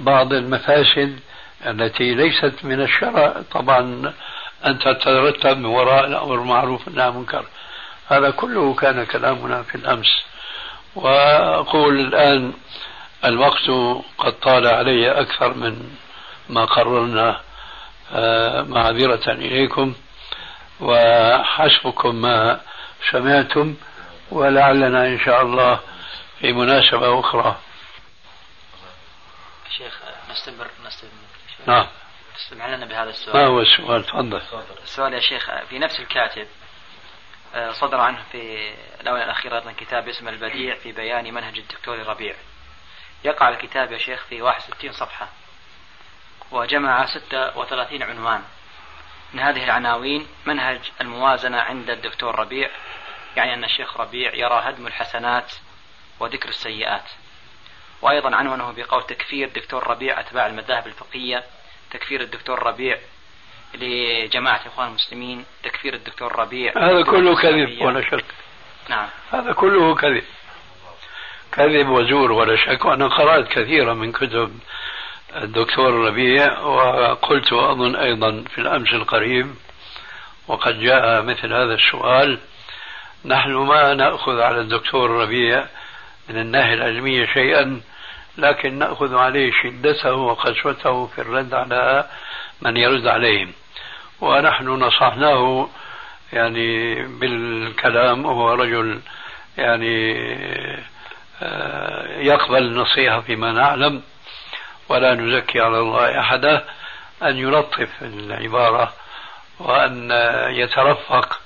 بعض 0.00 0.32
المفاسد. 0.32 1.18
التي 1.66 2.14
ليست 2.14 2.54
من 2.62 2.80
الشرع. 2.80 3.42
طبعا 3.52 4.12
أن 4.66 4.78
تترتب 4.78 5.58
من 5.58 5.64
وراء 5.64 6.06
الأمر 6.06 6.34
المعروف 6.34 6.86
والنهي 6.86 7.04
عن 7.04 7.10
المنكر 7.12 7.44
هذا 8.08 8.30
كله 8.30 8.74
كان 8.74 9.04
كلامنا 9.04 9.62
في 9.62 9.74
الأمس. 9.74 10.24
وأقول 10.94 12.00
الآن 12.00 12.52
الوقت 13.24 13.70
قد 14.18 14.32
طال 14.32 14.66
علي 14.66 15.10
أكثر 15.10 15.54
من 15.54 15.96
ما 16.48 16.64
قررنا 16.64 17.40
آه، 18.12 18.62
معذرة 18.62 19.32
إليكم. 19.32 19.94
وحسبكم 20.80 22.14
ما 22.14 22.60
سمعتم 23.10 23.74
ولعلنا 24.30 25.06
إن 25.06 25.18
شاء 25.18 25.42
الله 25.42 25.80
في 26.40 26.52
مناسبة 26.52 27.20
أخرى. 27.20 27.56
شيخ 29.78 29.94
نستمر. 30.30 30.66
نعم. 31.66 31.86
لنا 32.52 32.86
بهذا 32.86 33.10
السؤال؟ 33.10 33.36
ما 33.36 33.46
هو 33.46 33.60
السؤال؟ 33.60 34.04
تفضل. 34.04 34.42
السؤال 34.82 35.14
يا 35.14 35.20
شيخ 35.20 35.50
في 35.68 35.78
نفس 35.78 36.00
الكاتب 36.00 36.46
آه، 37.54 37.72
صدر 37.72 38.00
عنه 38.00 38.22
في 38.32 38.72
الآونة 39.00 39.24
الأخيرة 39.24 39.58
أيضا 39.58 39.72
كتاب 39.72 40.08
اسمه 40.08 40.30
البديع 40.30 40.74
في 40.74 40.92
بيان 40.92 41.34
منهج 41.34 41.58
الدكتور 41.58 41.98
ربيع 41.98 42.34
يقع 43.24 43.48
الكتاب 43.48 43.92
يا 43.92 43.98
شيخ 43.98 44.24
في 44.24 44.42
61 44.42 44.92
صفحة 44.92 45.28
وجمع 46.50 47.06
36 47.06 48.02
عنوان. 48.02 48.42
من 49.34 49.40
هذه 49.40 49.64
العناوين 49.64 50.26
منهج 50.46 50.80
الموازنة 51.00 51.60
عند 51.60 51.90
الدكتور 51.90 52.38
ربيع 52.38 52.70
يعني 53.36 53.54
أن 53.54 53.64
الشيخ 53.64 54.00
ربيع 54.00 54.34
يرى 54.34 54.60
هدم 54.64 54.86
الحسنات 54.86 55.52
وذكر 56.20 56.48
السيئات. 56.48 57.10
وأيضا 58.02 58.36
عنونه 58.36 58.72
بقول 58.76 59.02
تكفير 59.02 59.48
دكتور 59.48 59.86
ربيع 59.86 60.20
أتباع 60.20 60.46
المذاهب 60.46 60.86
الفقهية 60.86 61.44
تكفير 61.90 62.20
الدكتور 62.20 62.62
ربيع 62.62 62.98
لجماعة 63.74 64.60
الإخوان 64.62 64.88
المسلمين 64.88 65.44
تكفير 65.62 65.94
الدكتور 65.94 66.38
ربيع 66.38 66.72
هذا 66.76 67.02
كله 67.02 67.36
كذب 67.42 67.82
ولا 67.82 68.02
شك. 68.10 68.24
نعم. 68.88 69.08
هذا 69.32 69.52
كله 69.52 69.94
كذب. 69.94 70.24
كذب 71.52 71.88
وزور 71.88 72.32
ولا 72.32 72.56
شك. 72.56 72.84
وأنا 72.84 73.08
قرأت 73.08 73.48
كثيرا 73.48 73.94
من 73.94 74.12
كتب 74.12 74.58
الدكتور 75.36 75.94
ربيع 75.94 76.58
وقلت 76.58 77.52
أظن 77.52 77.96
أيضا 77.96 78.44
في 78.54 78.58
الأمس 78.58 78.92
القريب 78.92 79.54
وقد 80.48 80.80
جاء 80.80 81.22
مثل 81.22 81.52
هذا 81.52 81.74
السؤال. 81.74 82.38
نحن 83.24 83.52
ما 83.52 83.94
نأخذ 83.94 84.40
على 84.40 84.60
الدكتور 84.60 85.10
ربيع 85.10 85.66
من 86.28 86.40
الناحية 86.40 86.74
العلمية 86.74 87.26
شيئا 87.26 87.80
لكن 88.38 88.78
نأخذ 88.78 89.16
عليه 89.16 89.52
شدته 89.62 90.12
وقسوته 90.12 91.06
في 91.06 91.20
الرد 91.20 91.54
على 91.54 92.06
من 92.60 92.76
يرد 92.76 93.06
عليهم. 93.06 93.52
ونحن 94.20 94.68
نصحناه 94.68 95.68
يعني 96.32 96.94
بالكلام 97.06 98.26
وهو 98.26 98.54
رجل 98.54 99.00
يعني 99.58 100.16
آه، 101.42 102.18
يقبل 102.18 102.62
النصيحة 102.62 103.20
فيما 103.20 103.52
نعلم. 103.52 104.02
ولا 104.88 105.14
نزكي 105.14 105.60
على 105.60 105.78
الله 105.78 106.20
أحدا 106.20 106.64
أن 107.22 107.36
يلطف 107.36 107.88
العبارة 108.02 108.92
وأن 109.58 110.10
يترفق. 110.50 111.40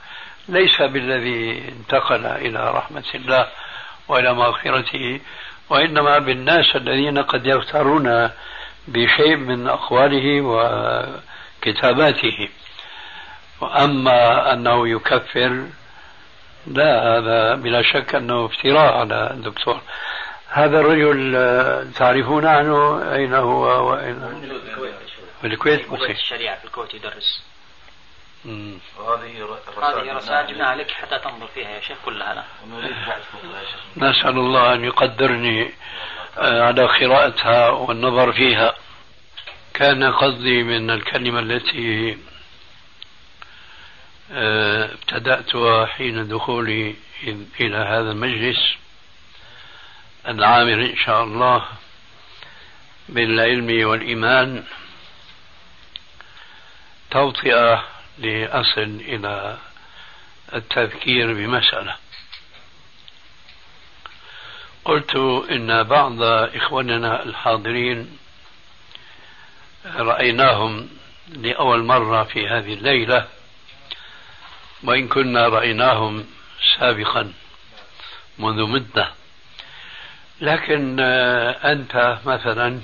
ليس 0.48 0.82
بالذي 0.82 1.68
انتقل 1.68 2.26
إلى 2.26 2.70
رحمة 2.70 3.04
الله. 3.14 3.48
وإلى 4.10 4.34
مغفرته 4.34 5.20
وإنما 5.70 6.18
بالناس 6.18 6.76
الذين 6.76 7.18
قد 7.18 7.46
يغترون 7.46 8.30
بشيء 8.88 9.36
من 9.36 9.68
أقواله 9.68 10.40
وكتاباته. 11.60 12.48
وأما 13.60 14.52
أنه 14.52 14.88
يكفر 14.88 15.64
لا 16.66 17.18
هذا 17.18 17.54
بلا 17.54 17.82
شك 17.82 18.14
أنه 18.14 18.46
افتراء 18.46 18.98
على 18.98 19.30
الدكتور. 19.30 19.80
هذا 20.48 20.80
الرجل 20.80 21.92
تعرفون 21.92 22.46
عنه 22.46 23.02
أين 23.14 23.34
هو 23.34 23.90
وأين؟ 23.90 24.20
في 25.40 25.46
الكويت؟ 25.46 25.80
في 25.80 26.12
الشريعة 26.12 26.58
في 26.58 26.64
الكويت 26.64 26.94
يدرس. 26.94 27.49
وهذه 28.44 29.58
هذه 29.82 30.12
رسائل 30.12 30.46
جبناها 30.46 30.76
لك 30.76 30.90
حتى 30.90 31.18
تنظر 31.18 31.46
فيها 31.46 31.70
يا 31.70 31.80
شيخ 31.80 31.96
كلها 32.04 32.44
نسأل 33.96 34.38
الله 34.38 34.74
أن 34.74 34.84
يقدرني 34.84 35.72
آه، 36.38 36.62
على 36.62 36.86
قراءتها 36.86 37.68
والنظر 37.68 38.32
فيها. 38.32 38.74
كان 39.74 40.12
قصدي 40.12 40.62
من 40.62 40.90
الكلمة 40.90 41.40
التي 41.40 42.18
آه، 44.32 44.92
ابتدأتها 44.92 45.86
حين 45.86 46.28
دخولي 46.28 46.94
إلى 47.60 47.76
هذا 47.76 48.10
المجلس 48.10 48.76
العامر 50.28 50.74
إن 50.74 50.96
شاء 50.96 51.24
الله 51.24 51.64
بالعلم 53.08 53.88
والإيمان. 53.88 54.64
توطئة 57.10 57.99
لأصل 58.20 59.00
إلى 59.00 59.56
التذكير 60.54 61.34
بمسألة. 61.34 61.96
قلت 64.84 65.16
إن 65.50 65.82
بعض 65.82 66.22
إخواننا 66.22 67.22
الحاضرين 67.22 68.18
رأيناهم 69.86 70.88
لأول 71.28 71.84
مرة 71.84 72.22
في 72.24 72.48
هذه 72.48 72.74
الليلة 72.74 73.28
وإن 74.82 75.08
كنا 75.08 75.48
رأيناهم 75.48 76.26
سابقا 76.78 77.32
منذ 78.38 78.66
مدة. 78.66 79.10
لكن 80.40 81.00
أنت 81.64 82.18
مثلا 82.24 82.80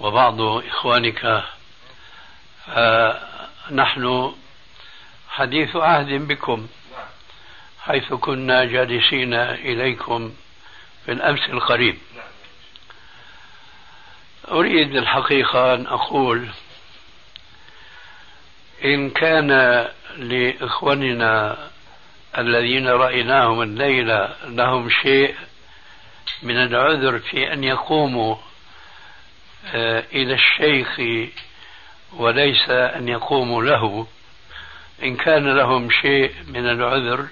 وبعض 0.00 0.40
إخوانك 0.40 1.44
نحن 3.70 4.34
حديث 5.28 5.76
عهد 5.76 6.28
بكم 6.28 6.66
حيث 7.80 8.12
كنا 8.12 8.64
جالسين 8.64 9.34
إليكم 9.34 10.32
في 11.04 11.12
الأمس 11.12 11.40
القريب. 11.48 11.98
أريد 14.50 14.96
الحقيقة 14.96 15.74
أن 15.74 15.86
أقول 15.86 16.48
إن 18.84 19.10
كان 19.10 19.50
لإخواننا 20.16 21.58
الذين 22.38 22.88
رأيناهم 22.88 23.62
الليلة 23.62 24.34
لهم 24.44 24.90
شيء 24.90 25.34
من 26.42 26.56
العذر 26.56 27.18
في 27.18 27.52
أن 27.52 27.64
يقوموا 27.64 28.36
آه، 29.74 30.04
إلى 30.12 30.34
الشيخ 30.34 31.00
وليس 32.12 32.70
أن 32.70 33.08
يقوموا 33.08 33.62
له. 33.62 34.06
إن 35.02 35.16
كان 35.16 35.56
لهم 35.56 35.90
شيء 35.90 36.32
من 36.48 36.70
العذر 36.70 37.26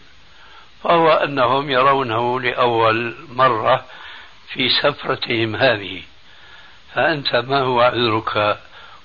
فهو 0.85 1.13
أنهم 1.13 1.71
يرونه 1.71 2.41
لأول 2.41 3.15
مرة 3.29 3.85
في 4.53 4.69
سفرتهم 4.83 5.57
هذه. 5.57 6.03
فأنت 6.95 7.37
ما 7.37 7.61
هو 7.61 7.81
عذرك 7.81 8.59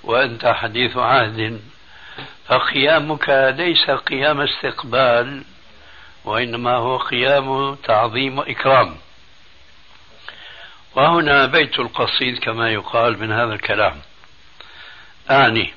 وأنت 0.04 0.46
حديث 0.46 0.96
عهد؟ 0.96 1.60
فقيامك 2.46 3.54
ليس 3.56 3.90
قيام 3.90 4.40
استقبال 4.40 5.44
وإنما 6.24 6.76
هو 6.76 6.96
قيام 6.96 7.74
تعظيم 7.74 8.38
وإكرام. 8.38 8.96
وهنا 10.94 11.46
بيت 11.46 11.78
القصيد 11.78 12.38
كما 12.38 12.72
يقال 12.72 13.20
من 13.20 13.32
هذا 13.32 13.54
الكلام. 13.54 14.00
أعني 15.30 15.72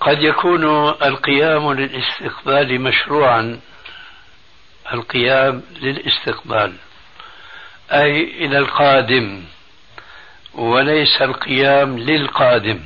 قد 0.00 0.22
يكون 0.22 0.88
القيام 0.88 1.72
للاستقبال 1.72 2.80
مشروعا. 2.80 3.60
القيام 4.92 5.62
للاستقبال. 5.80 6.72
أي 7.92 8.22
إلى 8.22 8.58
القادم. 8.58 9.44
وليس 10.54 11.22
القيام 11.22 11.98
للقادم. 11.98 12.80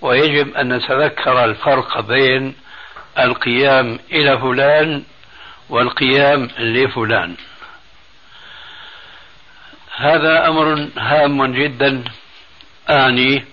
ويجب 0.00 0.54
أن 0.56 0.72
نتذكر 0.72 1.44
الفرق 1.44 2.00
بين 2.00 2.54
القيام 3.18 3.98
إلى 4.12 4.38
فلان 4.38 5.04
والقيام 5.68 6.48
لفلان. 6.58 7.36
هذا 9.96 10.48
أمر 10.48 10.88
هام 10.98 11.52
جدا. 11.52 12.04
أعني 12.90 13.44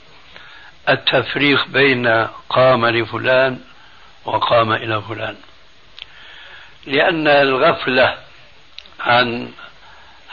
التفريق 0.90 1.68
بين 1.68 2.28
قام 2.50 2.86
لفلان 2.86 3.60
وقام 4.26 4.72
إلى 4.72 5.02
فلان. 5.02 5.36
لأن 6.86 7.28
الغفلة 7.28 8.18
عن 9.00 9.52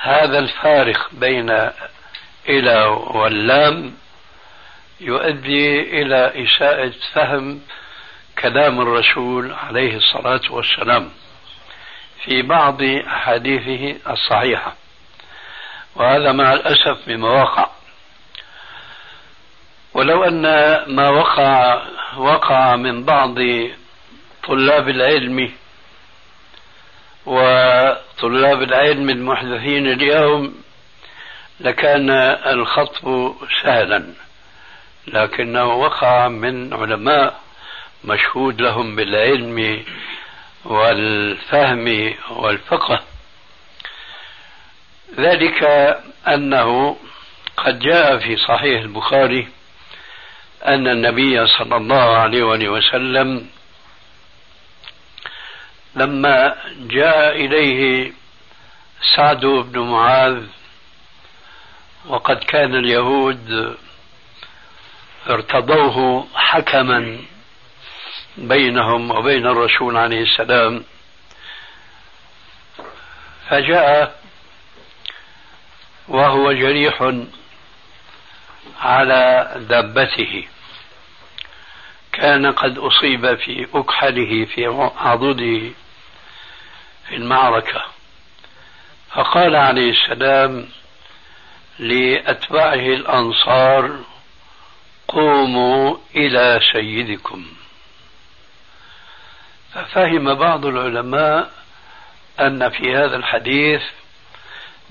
هذا 0.03 0.39
الفارق 0.39 1.09
بين 1.13 1.71
إلى 2.49 2.85
واللام 3.07 3.95
يؤدي 5.01 5.81
إلى 6.03 6.45
إساءة 6.45 6.93
فهم 7.13 7.61
كلام 8.39 8.81
الرسول 8.81 9.53
عليه 9.53 9.97
الصلاة 9.97 10.41
والسلام 10.51 11.11
في 12.25 12.43
بعض 12.43 12.83
أحاديثه 12.83 14.13
الصحيحة. 14.13 14.75
وهذا 15.95 16.33
مع 16.33 16.53
الأسف 16.53 17.09
مما 17.09 17.29
وقع 17.29 17.76
ولو 19.97 20.25
أن 20.25 20.43
ما 20.87 21.09
وقع 21.09 21.83
وقع 22.17 22.77
من 22.77 23.05
بعض 23.05 23.35
طلاب 24.45 24.89
العلم 24.89 25.53
وطلاب 27.27 28.63
العلم 28.63 29.11
المحدثين 29.11 29.87
اليوم 29.87 30.55
لكان 31.61 32.11
الخطب 32.47 33.35
سهلا 33.63 34.07
لكنه 35.07 35.65
وقع 35.65 36.29
من 36.29 36.75
علماء 36.75 37.41
مشهود 38.05 38.61
لهم 38.61 38.97
بالعلم 38.97 39.85
والفهم 40.65 42.15
والفقه. 42.31 43.03
ذلك 45.19 45.63
أنه 46.29 46.97
قد 47.57 47.79
جاء 47.79 48.19
في 48.19 48.37
صحيح 48.37 48.81
البخاري 48.83 49.56
أن 50.65 50.89
النبي 50.89 51.47
صلى 51.47 51.77
الله 51.77 52.17
عليه 52.17 52.43
وسلم 52.69 53.49
لما 55.97 56.57
جاء 56.81 57.37
إليه 57.37 58.13
سعد 59.17 59.47
بن 59.47 59.79
معاذ 59.81 60.43
وقد 62.07 62.37
كان 62.37 62.75
اليهود 62.75 63.77
ارتضوه 65.31 66.27
حكما 66.35 67.19
بينهم 68.37 69.11
وبين 69.11 69.47
الرسول 69.47 69.97
عليه 69.97 70.23
السلام 70.23 70.85
فجاء 73.49 74.21
وهو 76.09 76.53
جريح 76.53 77.13
على 78.81 79.53
دابته. 79.69 80.45
كان 82.13 82.53
قد 82.53 82.79
أصيب 82.79 83.35
في 83.35 83.67
أكحله 83.75 84.45
في 84.45 84.67
عضده 84.97 85.71
في 87.09 87.17
المعركة. 87.17 87.85
فقال 89.11 89.57
عليه 89.57 89.91
السلام 89.91 90.69
لأتباعه 91.79 92.75
الأنصار 92.75 94.01
قوموا 95.09 95.97
إلى 96.17 96.61
سيدكم. 96.73 97.47
ففهم 99.75 100.35
بعض 100.35 100.67
العلماء 100.67 101.51
أن 102.41 102.69
في 102.69 102.97
هذا 102.97 103.17
الحديث 103.17 103.83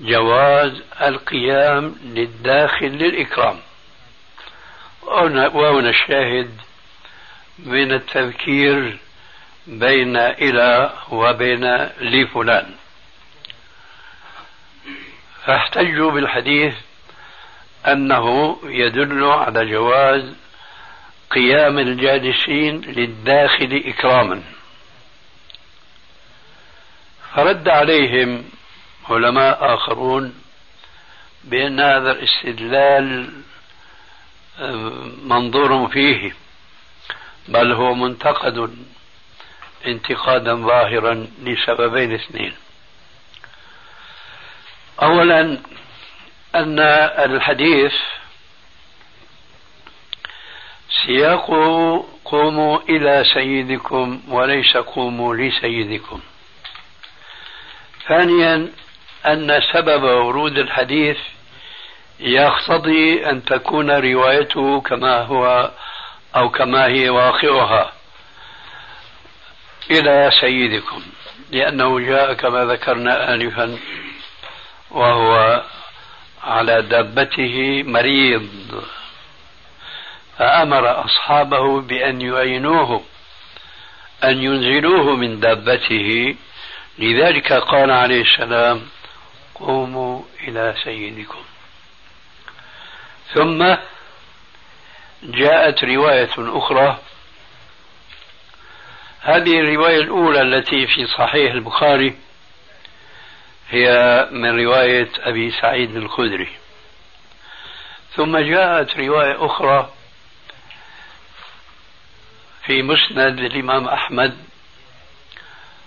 جواز 0.00 0.82
القيام 1.02 1.96
للداخل 2.04 2.86
للإكرام. 2.86 3.60
وهنا 5.06 5.88
الشاهد 5.88 6.50
من 7.58 7.92
التذكير 7.92 8.98
بين 9.66 10.16
إلى 10.16 10.92
وبين 11.10 11.64
لفلان 12.00 12.74
فاحتجوا 15.44 16.10
بالحديث 16.10 16.74
أنه 17.86 18.58
يدل 18.64 19.24
على 19.24 19.70
جواز 19.70 20.34
قيام 21.30 21.78
الجالسين 21.78 22.80
للداخل 22.80 23.82
إكراما. 23.86 24.42
فرد 27.34 27.68
عليهم 27.68 28.44
علماء 29.08 29.74
آخرون 29.74 30.34
بأن 31.44 31.80
هذا 31.80 32.12
الاستدلال 32.12 33.32
منظور 35.22 35.88
فيه 35.88 36.34
بل 37.48 37.72
هو 37.72 37.94
منتقد 37.94 38.76
انتقادا 39.86 40.54
ظاهرا 40.54 41.26
لسببين 41.42 42.14
اثنين. 42.14 42.54
اولا 45.02 45.40
أن 46.54 46.78
الحديث 47.30 47.94
سياقه 51.06 52.06
قوموا 52.24 52.78
إلى 52.88 53.24
سيدكم 53.34 54.20
وليس 54.28 54.76
قوموا 54.76 55.34
لسيدكم. 55.34 56.20
ثانيا 58.08 58.72
أن 59.26 59.60
سبب 59.72 60.02
ورود 60.02 60.58
الحديث 60.58 61.18
يقتضي 62.20 63.30
أن 63.30 63.44
تكون 63.44 63.90
روايته 63.90 64.80
كما 64.80 65.22
هو 65.22 65.70
أو 66.36 66.48
كما 66.48 66.86
هي 66.86 67.08
واقعها. 67.08 67.92
إلى 69.90 70.30
سيدكم 70.40 71.02
لأنه 71.50 72.00
جاء 72.00 72.32
كما 72.32 72.64
ذكرنا 72.64 73.34
انفا 73.34 73.78
وهو 74.90 75.62
على 76.44 76.82
دابته 76.82 77.82
مريض. 77.86 78.84
فأمر 80.38 81.04
أصحابه 81.04 81.80
بأن 81.80 82.20
يعينوه 82.20 83.02
أن 84.24 84.42
ينزلوه 84.42 85.16
من 85.16 85.40
دابته. 85.40 86.36
لذلك 86.98 87.52
قال 87.52 87.90
عليه 87.90 88.22
السلام 88.22 88.82
قوموا 89.54 90.22
إلى 90.48 90.74
سيدكم. 90.84 91.42
ثم 93.34 93.76
جاءت 95.22 95.84
رواية 95.84 96.30
أخرى. 96.38 96.98
هذه 99.20 99.60
الرواية 99.60 100.00
الأولى 100.00 100.40
التي 100.40 100.86
في 100.86 101.06
صحيح 101.06 101.52
البخاري 101.52 102.16
هي 103.70 103.88
من 104.30 104.60
رواية 104.64 105.08
أبي 105.18 105.50
سعيد 105.50 105.96
الخدري. 105.96 106.48
ثم 108.16 108.38
جاءت 108.38 108.96
رواية 108.96 109.46
أخرى 109.46 109.90
في 112.66 112.82
مسند 112.82 113.38
الإمام 113.38 113.88
أحمد 113.88 114.36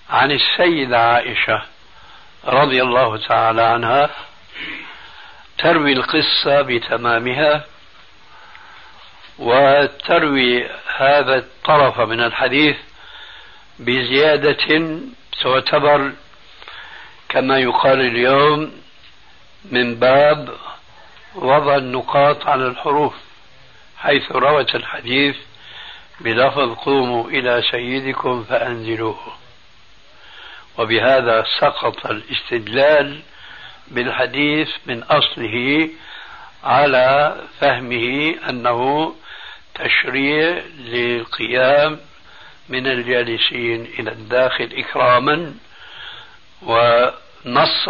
عن 0.10 0.32
السيدة 0.32 0.99
عائشة 0.99 1.63
رضي 2.45 2.82
الله 2.82 3.17
تعالى 3.28 3.62
عنها 3.62 4.10
تروي 5.60 5.93
القصة 5.93 6.62
بتمامها 6.62 7.65
وتروي 9.39 10.69
هذا 10.98 11.36
الطرف 11.36 12.00
من 12.00 12.22
الحديث 12.22 12.76
بزيادة 13.80 14.98
تعتبر 15.43 16.12
كما 17.30 17.60
يقال 17.60 18.02
اليوم 18.02 18.72
من 19.72 19.95
باب 19.95 20.50
وضع 21.36 21.76
النقاط 21.76 22.48
على 22.48 22.67
الحروف 22.67 23.13
حيث 23.98 24.32
روت 24.32 24.76
الحديث 24.76 25.36
بلفظ 26.19 26.74
قوموا 26.74 27.30
إلى 27.30 27.63
سيدكم 27.72 28.43
فأنزلوه. 28.43 29.19
وبهذا 30.78 31.45
سقط 31.60 32.06
الاستدلال 32.06 33.22
بالحديث 33.91 34.69
من 34.86 35.04
أصله 35.04 35.89
على 36.63 37.38
فهمه 37.60 38.36
أنه 38.49 39.13
تشريع 39.75 40.62
للقيام 40.80 41.99
من 42.69 42.88
الجالسين 42.88 43.86
إلى 43.99 44.12
الداخل 44.12 44.69
إكراما 44.73 45.54
ونص 46.62 47.89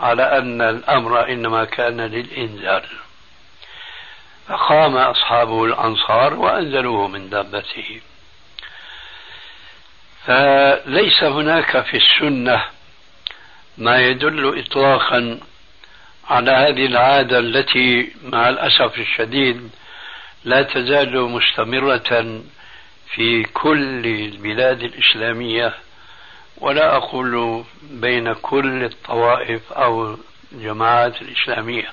على 0.00 0.38
أن 0.38 0.62
الأمر 0.62 1.28
إنما 1.28 1.64
كان 1.64 2.00
للإنزال 2.00 2.84
فقام 4.48 4.96
أصحابه 4.96 5.64
الأنصار 5.64 6.34
وأنزلوه 6.34 7.08
من 7.08 7.30
دابته. 7.30 8.00
فليس 10.26 11.22
هناك 11.22 11.80
في 11.84 11.96
السنة 11.96 12.64
ما 13.82 13.98
يدل 13.98 14.58
إطلاقا 14.58 15.40
على 16.28 16.50
هذه 16.50 16.86
العادة 16.86 17.38
التي 17.38 18.12
مع 18.24 18.48
الأسف 18.48 18.98
الشديد 18.98 19.70
لا 20.44 20.62
تزال 20.62 21.20
مستمرة 21.20 22.42
في 23.14 23.42
كل 23.42 24.06
البلاد 24.06 24.82
الإسلامية 24.82 25.74
ولا 26.58 26.96
أقول 26.96 27.64
بين 27.82 28.32
كل 28.32 28.84
الطوائف 28.84 29.72
أو 29.72 30.16
الجماعات 30.52 31.22
الإسلامية. 31.22 31.88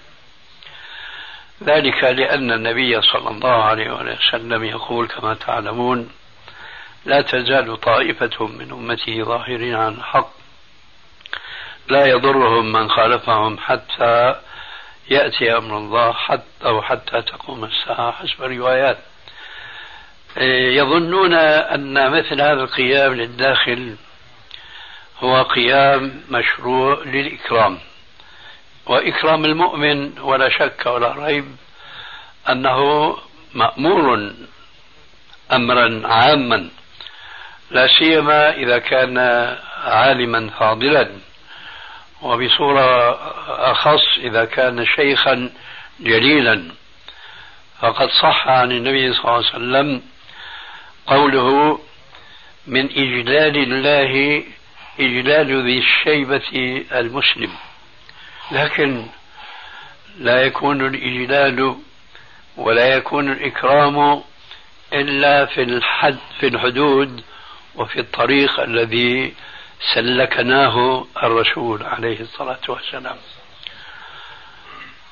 ذلك 1.64 2.04
لأن 2.04 2.52
النبي 2.52 3.02
صلى 3.02 3.30
الله 3.30 3.64
عليه 3.64 3.92
وسلم 3.92 4.64
يقول 4.64 5.08
كما 5.08 5.34
تعلمون 5.34 6.10
لا 7.06 7.22
تزال 7.22 7.80
طائفة 7.80 8.48
من 8.48 8.72
أمته 8.72 9.24
ظاهرين 9.24 9.76
عن 9.76 9.94
الحق 9.94 10.39
لا 11.90 12.06
يضرهم 12.06 12.72
من 12.72 12.90
خالفهم 12.90 13.58
حتى 13.58 14.36
يأتي 15.10 15.58
أمر 15.58 15.78
الله 15.78 16.14
حتى 16.14 16.66
أو 16.66 16.82
حتى 16.82 17.22
تقوم 17.22 17.64
الساعة 17.64 18.12
حسب 18.12 18.44
الروايات. 18.44 18.98
يظنون 20.78 21.34
أن 21.34 22.12
مثل 22.12 22.42
هذا 22.42 22.64
القيام 22.64 23.14
للداخل 23.14 23.96
هو 25.20 25.42
قيام 25.42 26.22
مشروع 26.30 27.04
للإكرام. 27.06 27.80
وإكرام 28.86 29.46
المؤمن 29.46 30.20
ولا 30.20 30.50
شك 30.50 30.86
ولا 30.86 31.14
ريب 31.26 31.56
أنه 32.50 33.18
مأمور 33.54 34.34
أمرا 35.52 36.02
عاما 36.08 36.70
لا 37.72 37.88
سيما 38.00 38.54
إذا 38.54 38.78
كان 38.80 39.18
عالما 39.84 40.50
فاضلا. 40.60 41.29
وبصورة 42.22 43.12
أخص 43.72 44.18
إذا 44.18 44.46
كان 44.46 44.86
شيخا 44.86 45.50
جليلا. 46.00 46.72
فقد 47.82 48.10
صح 48.22 48.48
عن 48.48 48.72
النبي 48.72 49.14
صلى 49.14 49.22
الله 49.24 49.36
عليه 49.36 49.46
وسلم 49.48 50.02
قوله 51.08 51.80
من 52.68 52.86
إجلال 52.86 53.58
الله 53.58 54.44
إجلال 55.00 55.66
ذي 55.66 55.78
الشيبة 55.78 56.42
المسلم. 56.92 57.52
لكن 58.52 59.06
لا 60.20 60.42
يكون 60.42 60.86
الإجلال 60.86 61.76
ولا 62.58 62.88
يكون 62.96 63.32
الإكرام 63.32 64.24
إلا 64.94 65.46
في 65.46 65.62
الحد 65.64 66.18
في 66.40 66.48
الحدود 66.48 67.24
وفي 67.76 68.00
الطريق 68.00 68.60
الذي 68.60 69.34
سلكناه 69.94 71.06
الرسول 71.24 71.84
عليه 71.84 72.20
الصلاة 72.20 72.60
والسلام. 72.68 73.18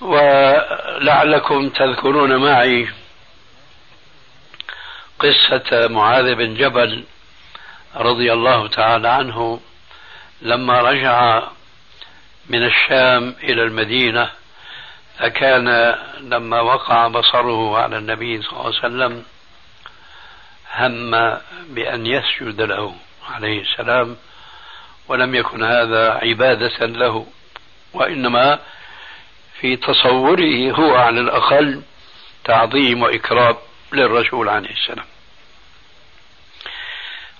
ولعلكم 0.01 1.69
تذكرون 1.69 2.35
معي 2.35 2.89
قصة 5.19 5.87
معاذ 5.87 6.35
بن 6.35 6.53
جبل 6.53 7.03
رضي 7.95 8.33
الله 8.33 8.67
تعالى 8.67 9.07
عنه 9.07 9.59
لما 10.41 10.81
رجع 10.81 11.43
من 12.49 12.65
الشام 12.65 13.35
إلى 13.43 13.63
المدينة 13.63 14.29
فكان 15.17 15.95
لما 16.19 16.61
وقع 16.61 17.07
بصره 17.07 17.77
على 17.77 17.97
النبي 17.97 18.41
صلى 18.41 18.51
الله 18.51 18.65
عليه 18.65 18.77
وسلم 18.77 19.25
هم 20.75 21.11
بأن 21.69 22.05
يسجد 22.05 22.61
له 22.61 22.95
عليه 23.29 23.61
السلام. 23.61 24.17
ولم 25.07 25.35
يكن 25.35 25.63
هذا 25.63 26.11
عبادة 26.11 26.85
له 26.85 27.27
وإنما 27.93 28.59
في 29.59 29.75
تصوره 29.75 30.71
هو 30.71 30.95
على 30.95 31.19
الأقل 31.19 31.81
تعظيم 32.43 33.01
وإكرام 33.01 33.55
للرسول 33.93 34.49
عليه 34.49 34.69
السلام. 34.69 35.05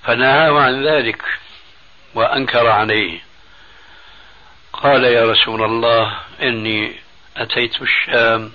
فنهاه 0.03 0.59
عن 0.59 0.87
ذلك 0.87 1.21
وأنكر 2.15 2.67
عليه. 2.67 3.19
قال 4.73 5.03
يا 5.03 5.31
رسول 5.31 5.63
الله 5.63 6.17
إني 6.41 6.95
أتيت 7.37 7.81
الشام 7.81 8.51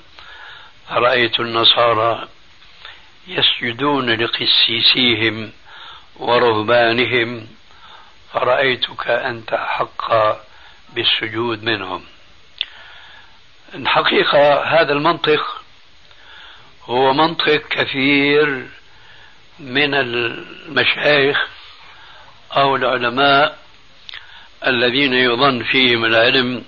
فرأيت 0.89 1.41
النصارى 1.41 2.29
يسجدون 3.29 4.11
لقسيسيهم 4.11 5.53
ورهبانهم 6.17 7.47
فرأيتك 8.33 9.09
أنت 9.09 9.53
أحق 9.53 10.13
بالسجود 10.95 11.65
منهم. 11.65 12.03
الحقيقة 13.75 14.65
هذا 14.65 14.93
المنطق 14.93 15.63
هو 16.85 17.13
منطق 17.13 17.69
كثير 17.71 18.67
من 19.59 19.95
المشايخ 19.95 21.49
أو 22.57 22.77
العلماء 22.77 23.59
الذين 24.67 25.15
يظن 25.15 25.63
فيهم 25.63 26.05
العلم 26.05 26.65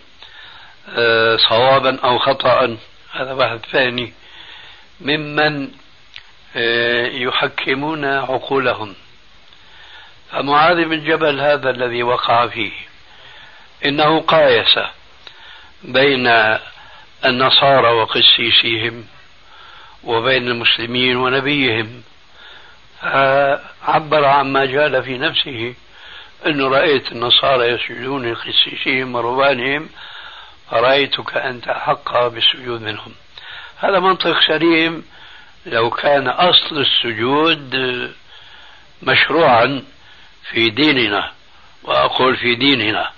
آه، 0.89 1.37
صوابا 1.37 2.01
أو 2.01 2.19
خطأ. 2.19 2.77
هذا 3.13 3.33
واحد 3.33 3.61
ثاني. 3.73 4.13
ممن 5.01 5.71
آه، 6.57 7.07
يحكمون 7.07 8.05
عقولهم. 8.05 8.95
فمعاذ 10.35 10.85
بن 10.85 11.05
جبل 11.05 11.41
هذا 11.41 11.71
الذي 11.71 12.03
وقع 12.03 12.47
فيه. 12.47 12.73
إنه 13.85 14.21
قايس 14.21 14.79
بين 15.83 16.57
النصارى 17.25 17.89
وقسيسيهم 17.89 19.07
وبين 20.05 20.49
المسلمين 20.49 21.17
ونبيهم. 21.17 22.03
عبر 23.83 24.25
عما 24.25 24.65
جال 24.65 25.03
في 25.03 25.19
نفسه 25.19 25.75
أنه 26.47 26.69
رأيت 26.69 27.13
النصارى 27.13 27.65
يسجدون 27.65 28.33
لقسيسهم 28.33 29.15
ورهبانهم 29.15 29.89
فرأيتك 30.71 31.37
أنت 31.37 31.69
أحق 31.69 32.27
بالسجود 32.27 32.83
منهم. 32.83 33.15
هذا 33.79 34.01
منطق 34.01 34.41
سليم. 34.47 35.05
لو 35.67 35.91
كان 35.91 36.29
أصل 36.29 36.79
السجود 36.79 37.75
مشروعا 39.03 39.85
في 40.51 40.71
ديننا 40.71 41.33
وأقول 41.83 42.37
في 42.37 42.55
ديننا. 42.55 43.11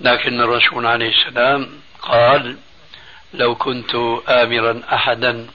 لكن 0.00 0.40
الرسول 0.40 0.86
عليه 0.86 1.10
السلام 1.10 1.80
قال 2.02 2.56
لو 3.34 3.54
كنت 3.54 3.94
آمرا 4.28 4.82
أحدا 4.92 5.46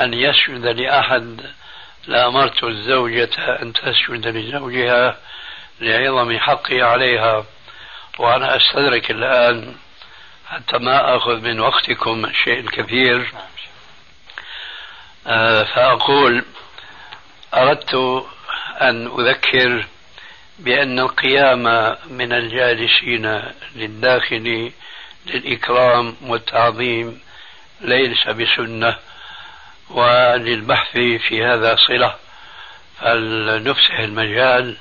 أن 0.00 0.14
يسجد 0.14 0.66
لأحد 0.66 1.40
لأمرت 2.06 2.64
الزوجة 2.64 3.30
أن 3.62 3.72
تسجد 3.72 4.26
لزوجها 4.26 5.18
لعظم 5.80 6.38
حقي 6.38 6.82
عليها 6.82 7.44
وأنا 8.18 8.56
أستدرك 8.56 9.10
الآن 9.10 9.74
حتى 10.46 10.78
ما 10.78 11.16
أخذ 11.16 11.40
من 11.40 11.60
وقتكم 11.60 12.32
شيء 12.44 12.70
كثير 12.70 13.32
آه، 15.26 15.62
فأقول 15.62 16.44
أردت 17.54 18.24
أن 18.80 19.06
أذكر 19.20 19.86
بأن 20.58 20.98
القيام 20.98 21.62
من 22.08 22.32
الجالسين 22.32 23.42
للداخل 23.74 24.72
للإكرام 25.26 26.16
والتعظيم 26.22 27.20
ليس 27.80 28.28
بسنة 28.28 28.98
وللبحث 29.90 30.92
في 31.28 31.44
هذا 31.44 31.76
صلة 31.76 32.16
فلنفسح 33.00 33.98
المجال 33.98 34.76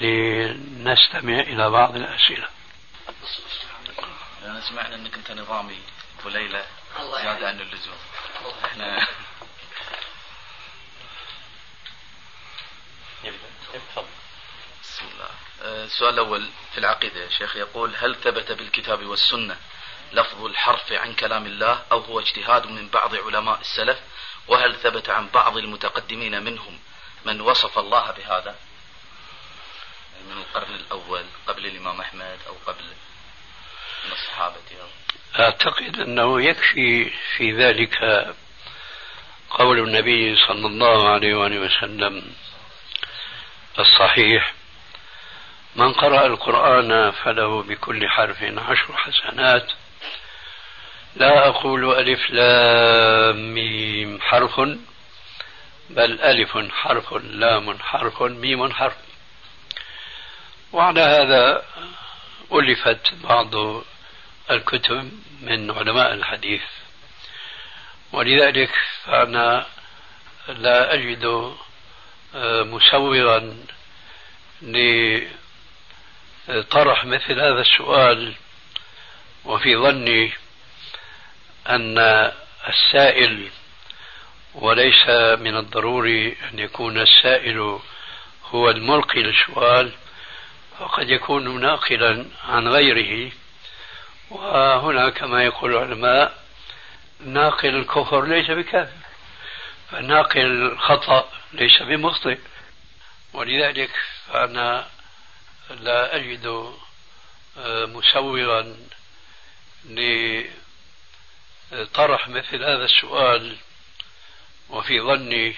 لنستمع 0.00 1.40
إلى 1.40 1.70
بعض 1.70 1.96
الأسئلة. 1.96 2.48
أنا 4.44 4.60
سمعنا 4.60 4.94
أنك 4.94 5.14
أنت 5.14 5.30
نظامي 5.40 5.78
أبو 6.20 6.28
ليلى 6.28 6.64
زيادة 7.22 7.48
عن 7.48 7.60
اللزوم. 7.60 7.98
إحنا 8.64 9.06
بسم 14.82 15.04
الله. 15.14 15.30
آه، 15.62 15.84
السؤال 15.84 16.14
الأول 16.14 16.48
في 16.72 16.78
العقيدة 16.78 17.20
يا 17.20 17.30
شيخ. 17.30 17.56
يقول 17.56 17.96
هل 17.96 18.14
ثبت 18.14 18.52
بالكتاب 18.52 19.06
والسنة 19.06 19.56
لفظ 20.12 20.44
الحرف 20.44 20.92
عن 20.92 21.14
كلام 21.14 21.46
الله 21.46 21.82
أو 21.92 21.98
هو 21.98 22.20
اجتهاد 22.20 22.66
من 22.66 22.88
بعض 22.88 23.14
علماء 23.14 23.60
السلف؟ 23.60 24.00
وهل 24.48 24.76
ثبت 24.76 25.10
عن 25.10 25.28
بعض 25.28 25.56
المتقدمين 25.56 26.42
منهم 26.44 26.78
من 27.24 27.40
وصف 27.40 27.78
الله 27.78 28.10
بهذا؟ 28.10 28.56
من 30.26 30.36
القرن 30.38 30.74
الأول 30.74 31.24
قبل 31.46 31.66
الإمام 31.66 32.00
أحمد 32.00 32.38
أو 32.46 32.54
قبل 32.66 32.84
من 34.04 34.12
الصحابة 34.12 34.56
أعتقد 35.38 36.00
أنه 36.00 36.42
يكفي 36.42 37.10
في 37.36 37.52
ذلك 37.52 37.96
قول 39.50 39.78
النبي 39.78 40.36
صلى 40.48 40.66
الله 40.66 41.08
عليه 41.08 41.34
وآله 41.34 41.58
وسلم 41.58 42.34
الصحيح. 43.78 44.52
من 45.76 45.92
قرأ 45.92 46.26
القرآن 46.26 47.10
فله 47.10 47.62
بكل 47.62 48.08
حرف 48.08 48.42
عشر 48.42 48.96
حسنات. 48.96 49.72
لا 51.16 51.48
أقول 51.48 51.94
ألف 51.94 52.30
لام 52.30 53.54
ميم 53.54 54.20
حرف 54.20 54.60
بل 55.90 56.20
ألف 56.20 56.58
حرف 56.72 57.12
لام 57.12 57.78
حرف 57.78 58.22
ميم 58.22 58.72
حرف. 58.72 58.96
وعلى 60.72 61.00
هذا 61.00 61.62
ألفت 62.52 63.14
بعض 63.14 63.82
الكتب 64.50 65.10
من 65.42 65.70
علماء 65.70 66.14
الحديث. 66.14 66.62
ولذلك 68.12 68.70
فأنا 69.04 69.66
لا 70.48 70.94
أجد 70.94 71.54
آه، 72.34 72.62
مسوغا 72.62 73.56
لطرح 76.48 77.04
مثل 77.04 77.40
هذا 77.40 77.60
السؤال 77.60 78.34
وفي 79.44 79.76
ظني 79.76 80.32
أن 81.68 81.98
السائل 82.68 83.48
وليس 84.54 85.08
من 85.38 85.56
الضروري 85.56 86.36
أن 86.52 86.58
يكون 86.58 86.98
السائل 86.98 87.78
هو 88.44 88.70
الملقي 88.70 89.22
للسؤال 89.22 89.92
فقد 90.78 91.10
يكون 91.10 91.60
ناقلا 91.60 92.26
عن 92.48 92.68
غيره. 92.68 93.32
وهنا 94.30 95.10
كما 95.10 95.44
يقول 95.44 95.76
العلماء 95.76 96.46
ناقل 97.20 97.76
الكفر 97.76 98.24
ليس 98.24 98.50
بكافر 98.50 98.92
فناقل 99.90 100.40
الخطأ 100.40 101.28
ليس 101.56 101.82
بمخطئ. 101.82 102.38
ولذلك 103.32 103.90
فأنا 104.26 104.88
لا 105.70 106.16
أجد 106.16 106.74
آه، 107.58 107.86
مسوغا 107.86 108.76
لطرح 111.72 112.28
مثل 112.28 112.64
هذا 112.64 112.84
السؤال 112.84 113.56
وفي 114.70 115.00
ظني 115.00 115.56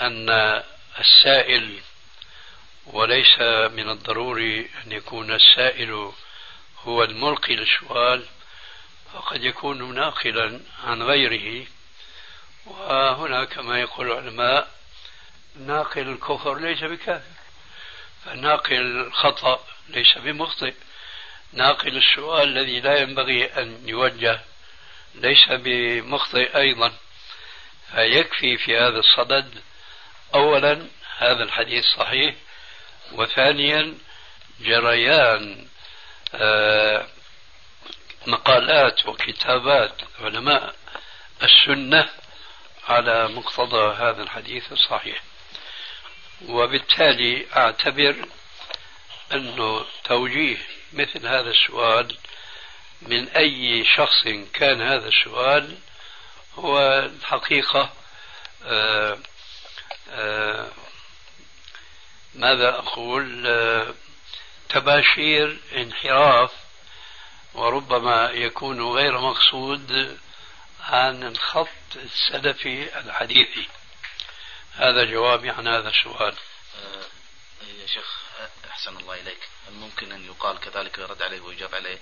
أن 0.00 0.30
السائل 0.98 1.80
وليس 2.86 3.40
من 3.72 3.90
الضروري 3.90 4.70
أن 4.84 4.92
يكون 4.92 5.32
السائل 5.32 6.12
هو 6.78 7.04
الملقي 7.04 7.56
للسؤال 7.56 8.26
فقد 9.12 9.44
يكون 9.44 9.94
ناقلا 9.94 10.60
عن 10.84 11.02
غيره. 11.02 11.66
وهنا 12.66 13.44
كما 13.44 13.80
يقول 13.80 14.12
العلماء 14.12 14.68
ناقل 15.56 16.08
الكفر 16.08 16.58
ليس 16.58 16.84
بكافر 16.84 17.42
فناقل 18.24 18.76
الخطأ 18.76 19.64
ليس 19.88 20.18
بمخطئ 20.18 20.74
ناقل 21.52 21.96
السؤال 21.96 22.48
الذي 22.48 22.80
لا 22.80 22.98
ينبغي 22.98 23.44
أن 23.44 23.88
يوجه 23.88 24.40
ليس 25.14 25.48
بمخطئ 25.48 26.56
أيضا 26.56 26.92
فيكفي 27.94 28.56
في 28.56 28.78
هذا 28.78 28.98
الصدد 28.98 29.62
أولا 30.34 30.86
هذا 31.18 31.42
الحديث 31.42 31.84
صحيح 31.84 32.34
وثانيا 33.12 33.94
جريان 34.60 35.66
آه، 36.34 37.06
مقالات 38.26 39.06
وكتابات 39.06 39.94
علماء 40.20 40.74
السنة 41.42 42.08
على 42.88 43.28
مقتضى 43.28 43.94
هذا 43.94 44.22
الحديث 44.22 44.72
الصحيح. 44.72 45.22
وبالتالي 46.48 47.46
أعتبر 47.56 48.16
أنه 49.32 49.84
توجيه 50.04 50.56
مثل 50.92 51.26
هذا 51.26 51.50
السؤال 51.50 52.16
من 53.02 53.28
أي 53.28 53.84
شخص 53.84 54.24
كان 54.52 54.82
هذا 54.82 55.08
السؤال 55.08 55.78
هو 56.58 56.78
الحقيقة 56.78 57.90
آآ 58.64 59.12
آه، 59.12 59.18
آآ 60.10 60.60
آه، 60.60 60.70
ماذا 62.34 62.68
أقول؟ 62.68 63.46
آه، 63.46 63.94
تباشير 64.68 65.58
انحراف 65.76 66.50
وربما 67.54 68.30
يكون 68.30 68.92
غير 68.92 69.20
مقصود 69.20 70.18
عن 70.82 71.22
الخط 71.22 71.68
السلفي 71.96 72.98
الحديثي. 72.98 73.68
هذا 74.74 75.04
جوابي 75.04 75.50
عن 75.50 75.68
هذا 75.68 75.88
السؤال. 75.88 76.36
أه 76.76 77.04
يا 77.80 77.86
شيخ 77.86 78.20
أحسن 78.70 78.96
الله 78.96 79.20
إليك. 79.20 79.48
ممكن 79.70 80.12
أن 80.12 80.26
يقال 80.26 80.60
كذلك 80.60 80.98
يرد 80.98 81.22
عليه 81.22 81.40
ويجاب 81.40 81.74
عليه 81.74 81.98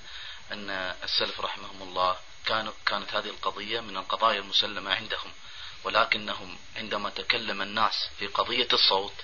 أن 0.52 0.70
السلف 1.02 1.40
رحمهم 1.40 1.82
الله 1.82 2.16
كانوا 2.46 2.72
كانت 2.86 3.14
هذه 3.14 3.28
القضية 3.28 3.80
من 3.80 3.96
القضايا 3.96 4.38
المسلمة 4.38 4.94
عندهم 4.94 5.32
ولكنهم 5.84 6.58
عندما 6.76 7.10
تكلم 7.10 7.62
الناس 7.62 8.08
في 8.18 8.26
قضية 8.26 8.68
الصوت 8.72 9.14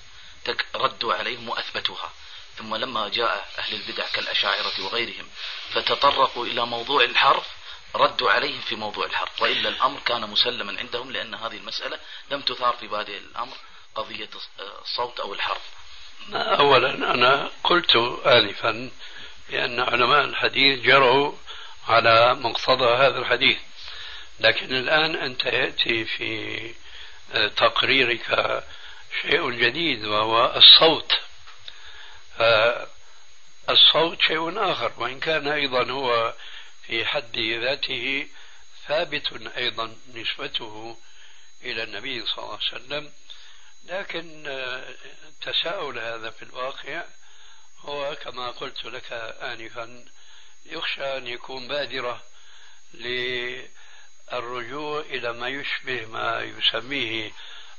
ردوا 0.75 1.13
عليهم 1.13 1.49
وأثبتوها. 1.49 2.11
ثم 2.57 2.75
لما 2.75 3.09
جاء 3.09 3.49
أهل 3.57 3.73
البدع 3.75 4.07
كالأشاعرة 4.07 4.73
وغيرهم 4.79 5.29
فتطرقوا 5.73 6.45
إلى 6.45 6.65
موضوع 6.65 7.03
الحرف 7.03 7.56
ردوا 7.97 8.31
عليهم 8.31 8.61
في 8.61 8.75
موضوع 8.75 9.05
الحرف 9.05 9.41
وإلا 9.41 9.69
الأمر 9.69 9.99
كان 9.99 10.21
مسلما 10.29 10.79
عندهم 10.79 11.11
لأن 11.11 11.35
هذه 11.35 11.57
المسألة 11.57 11.99
لم 12.31 12.41
تثار 12.41 12.73
في 12.73 12.87
بادئ 12.87 13.17
الأمر 13.17 13.55
قضية 13.95 14.29
الصوت 14.81 15.19
أو 15.19 15.33
الحرف 15.33 15.61
أولا 16.33 16.93
أنا 16.93 17.49
قلت 17.63 17.95
آنفا 18.25 18.91
بأن 19.49 19.79
علماء 19.79 20.23
الحديث 20.25 20.79
جروا 20.79 21.33
على 21.87 22.33
مقتضى 22.35 22.95
هذا 22.95 23.19
الحديث. 23.19 23.57
لكن 24.39 24.75
الآن 24.75 25.15
أنت 25.15 25.45
يأتي 25.45 26.05
في 26.05 26.73
تقريرك 27.57 28.63
شيء 29.21 29.51
جديد 29.51 30.05
وهو 30.05 30.55
الصوت. 30.55 31.13
الصوت 33.69 34.21
شيء 34.21 34.71
آخر 34.71 34.91
وإن 34.97 35.19
كان 35.19 35.47
أيضا 35.47 35.91
هو 35.91 36.33
في 36.87 37.05
حد 37.05 37.39
ذاته 37.39 38.27
ثابت 38.87 39.47
أيضا 39.57 39.95
نسبته 40.13 40.97
إلى 41.63 41.83
النبي 41.83 42.25
صلى 42.25 42.37
الله 42.37 42.59
عليه 42.61 42.63
وسلم. 42.63 43.13
لكن 43.85 44.43
التساؤل 45.27 45.99
هذا 45.99 46.29
في 46.29 46.43
الواقع 46.43 47.03
هو 47.79 48.15
كما 48.15 48.51
قلت 48.51 48.85
لك 48.85 49.13
آنفا 49.41 50.05
يخشى 50.65 51.17
أن 51.17 51.27
يكون 51.27 51.67
بادرة 51.67 52.23
للرجوع 54.31 54.99
إلى 54.99 55.33
ما 55.33 55.47
يشبه 55.47 56.05
ما 56.05 56.41
يسميه 56.41 57.31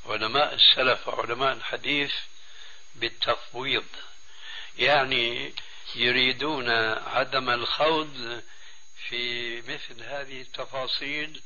علماء 0.06 0.54
السلف 0.54 1.08
وعلماء 1.08 1.52
الحديث 1.52 2.12
بالتفويض. 2.94 3.86
يعني 4.78 5.54
يريدون 5.94 6.70
عدم 7.06 7.50
الخوض 7.50 8.42
في 9.08 9.62
مثل 9.62 10.02
هذه 10.02 10.40
التفاصيل 10.40 11.40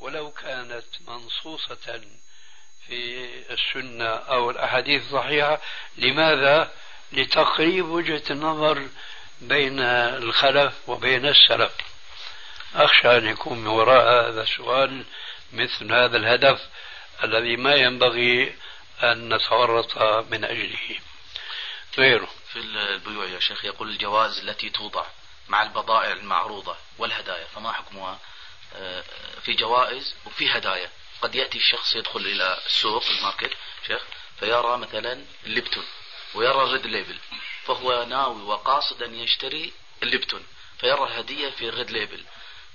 ولو 0.00 0.30
كانت 0.30 0.84
منصوصة 1.08 2.00
في 2.86 3.28
السنة 3.50 4.08
أو 4.08 4.50
الأحاديث 4.50 5.02
الصحيحة 5.02 5.60
لماذا؟ 5.96 6.72
لتقريب 7.12 7.86
وجهة 7.86 8.22
النظر 8.30 8.88
بين 9.40 9.80
الخلف 9.80 10.88
وبين 10.88 11.26
السلف. 11.26 11.72
أخشى 12.74 13.16
أن 13.16 13.26
يكون 13.26 13.58
من 13.58 13.66
وراء 13.66 14.30
هذا 14.30 14.42
السؤال 14.42 15.04
مثل 15.52 15.92
هذا 15.92 16.16
الهدف 16.16 16.60
الذي 17.24 17.56
ما 17.56 17.74
ينبغي 17.74 18.56
أن 19.02 19.34
نتورط 19.34 19.98
من 20.32 20.44
أجله. 20.44 20.98
غيره 21.98 22.28
في 22.52 22.56
البيوع 22.56 23.26
يا 23.26 23.40
شيخ 23.40 23.64
يقول 23.64 23.90
الجواز 23.90 24.38
التي 24.38 24.70
توضع. 24.70 25.06
مع 25.50 25.62
البضائع 25.62 26.12
المعروضة 26.12 26.76
والهدايا. 26.98 27.44
فما 27.44 27.72
حكمها 27.72 28.18
آه، 28.74 29.04
في 29.44 29.52
جوائز 29.52 30.14
وفي 30.26 30.50
هدايا. 30.50 30.90
قد 31.22 31.34
يأتي 31.34 31.58
الشخص 31.58 31.96
يدخل 31.96 32.20
إلى 32.20 32.58
السوق 32.66 33.04
الماركت 33.18 33.52
شيخ 33.86 34.02
فيرى 34.40 34.76
مثلا 34.76 35.24
الليبتون 35.46 35.84
ويرى 36.34 36.72
ريد 36.72 36.86
ليبل 36.86 37.18
فهو 37.64 38.04
ناوي 38.04 38.42
وقاصد 38.42 39.02
أن 39.02 39.14
يشتري 39.14 39.72
الليبتون 40.02 40.46
فيرى 40.78 41.04
الهدية 41.04 41.50
في 41.50 41.70
ريد 41.70 41.90
ليبل 41.90 42.24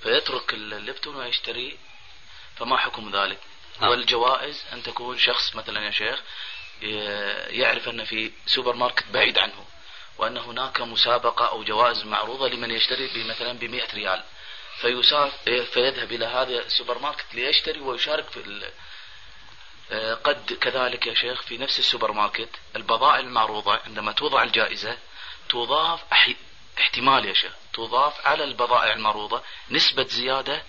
فيترك 0.03 0.53
الليبتون 0.53 1.15
ويشتري. 1.15 1.77
فما 2.57 2.77
حكم 2.77 3.15
ذلك؟ 3.15 3.39
نعم. 3.81 3.89
والجوائز 3.89 4.63
أن 4.73 4.83
تكون 4.83 5.17
شخص 5.17 5.55
مثلا 5.55 5.85
يا 5.85 5.91
شيخ 5.91 6.19
يعرف 7.49 7.89
أن 7.89 8.05
في 8.05 8.31
سوبر 8.45 8.75
ماركت 8.75 9.05
بعيد 9.07 9.37
عنه. 9.37 9.65
وأن 10.17 10.37
هناك 10.37 10.81
مسابقة 10.81 11.45
أو 11.45 11.63
جوائز 11.63 12.05
معروضة 12.05 12.49
لمن 12.49 12.71
يشتري 12.71 13.23
مثلا 13.23 13.53
ب 13.53 13.81
ريال. 13.93 14.23
فيذهب 15.73 16.11
إلى 16.11 16.25
هذا 16.25 16.65
السوبر 16.65 16.99
ماركت 16.99 17.25
ليشتري 17.33 17.79
ويشارك 17.79 18.29
في 18.29 18.71
آه، 19.91 20.13
قد 20.13 20.53
كذلك 20.53 21.07
يا 21.07 21.13
شيخ 21.13 21.41
في 21.41 21.57
نفس 21.57 21.79
السوبر 21.79 22.11
ماركت 22.11 22.49
البضائع 22.75 23.19
المعروضة 23.19 23.79
عندما 23.85 24.11
توضع 24.11 24.43
الجائزة 24.43 24.97
تضاف 25.49 25.99
احتمال 26.77 27.25
يا 27.25 27.33
شيخ 27.33 27.51
تضاف 27.73 28.27
على 28.27 28.43
البضائع 28.43 28.93
المعروضة 28.93 29.41
نسبة 29.71 30.03
زيادة 30.03 30.63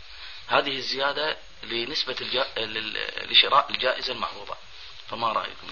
هذه 0.46 0.76
الزيادة 0.76 1.36
لنسبة 1.62 2.16
الجا... 2.20 2.46
لشراء 3.30 3.70
الجائزة 3.70 4.12
المعروضة. 4.12 4.54
فما 5.10 5.32
رأيكم 5.32 5.66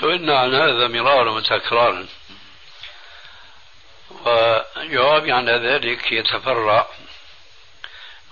سئلنا 0.00 0.38
عن 0.38 0.54
هذا 0.54 0.88
مرارا 0.88 1.30
وتكرارا. 1.30 2.08
وجوابي 4.10 5.32
عن 5.32 5.48
ذلك 5.48 6.12
يتفرع. 6.12 6.88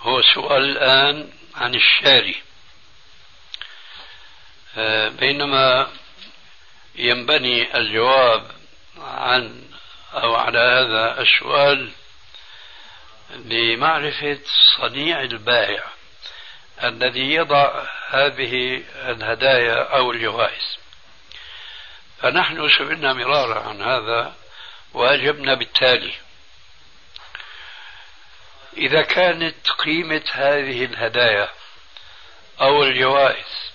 هو 0.00 0.22
سؤال 0.22 0.62
الآن 0.64 1.30
عن 1.54 1.74
الشاري. 1.74 2.42
آه، 4.76 5.08
بينما 5.08 5.90
ينبني 6.94 7.76
الجواب 7.76 8.50
عن 8.98 9.64
أو 10.14 10.34
على 10.34 10.59
هذا 10.59 11.20
السؤال 11.20 11.90
لمعرفة 13.30 14.38
صنيع 14.78 15.20
البائع 15.20 15.84
الذي 16.84 17.34
يضع 17.34 17.86
هذه 18.09 18.82
الهدايا 18.94 19.96
أو 19.96 20.12
الجوائز. 20.12 20.78
فنحن 22.20 22.68
سئلنا 22.78 23.12
مرارا 23.12 23.68
عن 23.68 23.82
هذا 23.82 24.34
وأجبنا 24.95 25.55
بالتالي. 25.55 26.14
إذا 28.76 29.03
كانت 29.03 29.70
قيمة 29.70 30.22
هذه 30.32 30.84
الهدايا 30.84 31.49
أو 32.61 32.82
الجوائز 32.82 33.70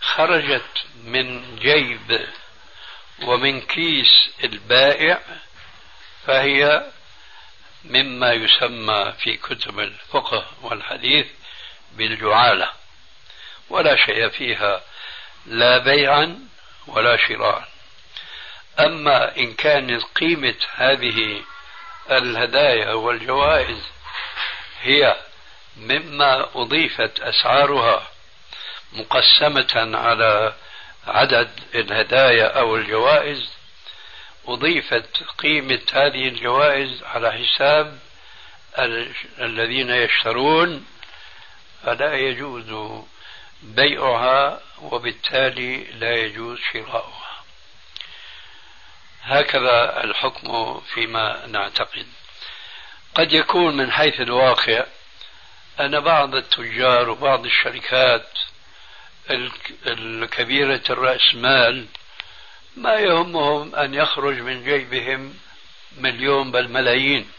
خرجت 0.00 0.84
من 1.04 1.56
جيب 1.56 2.28
ومن 3.22 3.60
كيس 3.60 4.30
البائع 4.44 5.20
فهي 6.26 6.86
مما 7.84 8.32
يسمى 8.32 9.14
في 9.18 9.36
كتب 9.36 9.80
الفقه 9.80 10.46
والحديث 10.62 11.26
بالجعالة. 11.92 12.70
ولا 13.68 13.96
شيء 13.96 14.28
فيها 14.28 14.82
لا 15.46 15.78
بيعا 15.78 16.48
ولا 16.86 17.16
شراء. 17.16 17.71
أما 18.80 19.36
إن 19.36 19.54
كانت 19.54 20.02
قيمة 20.02 20.54
هذه 20.74 21.42
الهدايا 22.10 22.92
والجوائز 22.92 23.78
هي 24.82 25.16
مما 25.76 26.48
أضيفت 26.54 27.20
أسعارها 27.20 28.08
مقسمة 28.92 29.96
على 29.96 30.54
عدد 31.06 31.50
الهدايا 31.74 32.58
أو 32.58 32.76
الجوائز 32.76 33.50
أضيفت 34.46 35.22
قيمة 35.38 35.80
هذه 35.92 36.28
الجوائز 36.28 37.02
على 37.02 37.32
حساب 37.32 37.98
الذين 39.38 39.90
يشترون 39.90 40.86
فلا 41.84 42.14
يجوز 42.14 43.02
بيعها 43.62 44.60
وبالتالي 44.82 45.84
لا 45.84 46.14
يجوز 46.14 46.58
شراؤها. 46.72 47.21
هكذا 49.22 50.04
الحكم 50.04 50.80
فيما 50.80 51.46
نعتقد. 51.46 52.06
قد 53.14 53.32
يكون 53.32 53.76
من 53.76 53.92
حيث 53.92 54.20
الواقع 54.20 54.84
أن 55.80 56.00
بعض 56.00 56.34
التجار 56.34 57.08
وبعض 57.10 57.44
الشركات 57.44 58.28
الكبيرة 59.86 60.82
الرأس 60.90 61.34
مال 61.34 61.86
ما 62.76 62.94
يهمهم 62.94 63.74
أن 63.74 63.94
يخرج 63.94 64.40
من 64.40 64.64
جيبهم 64.64 65.34
مليون 65.98 66.50
بل 66.50 66.68
ملايين 66.68 67.30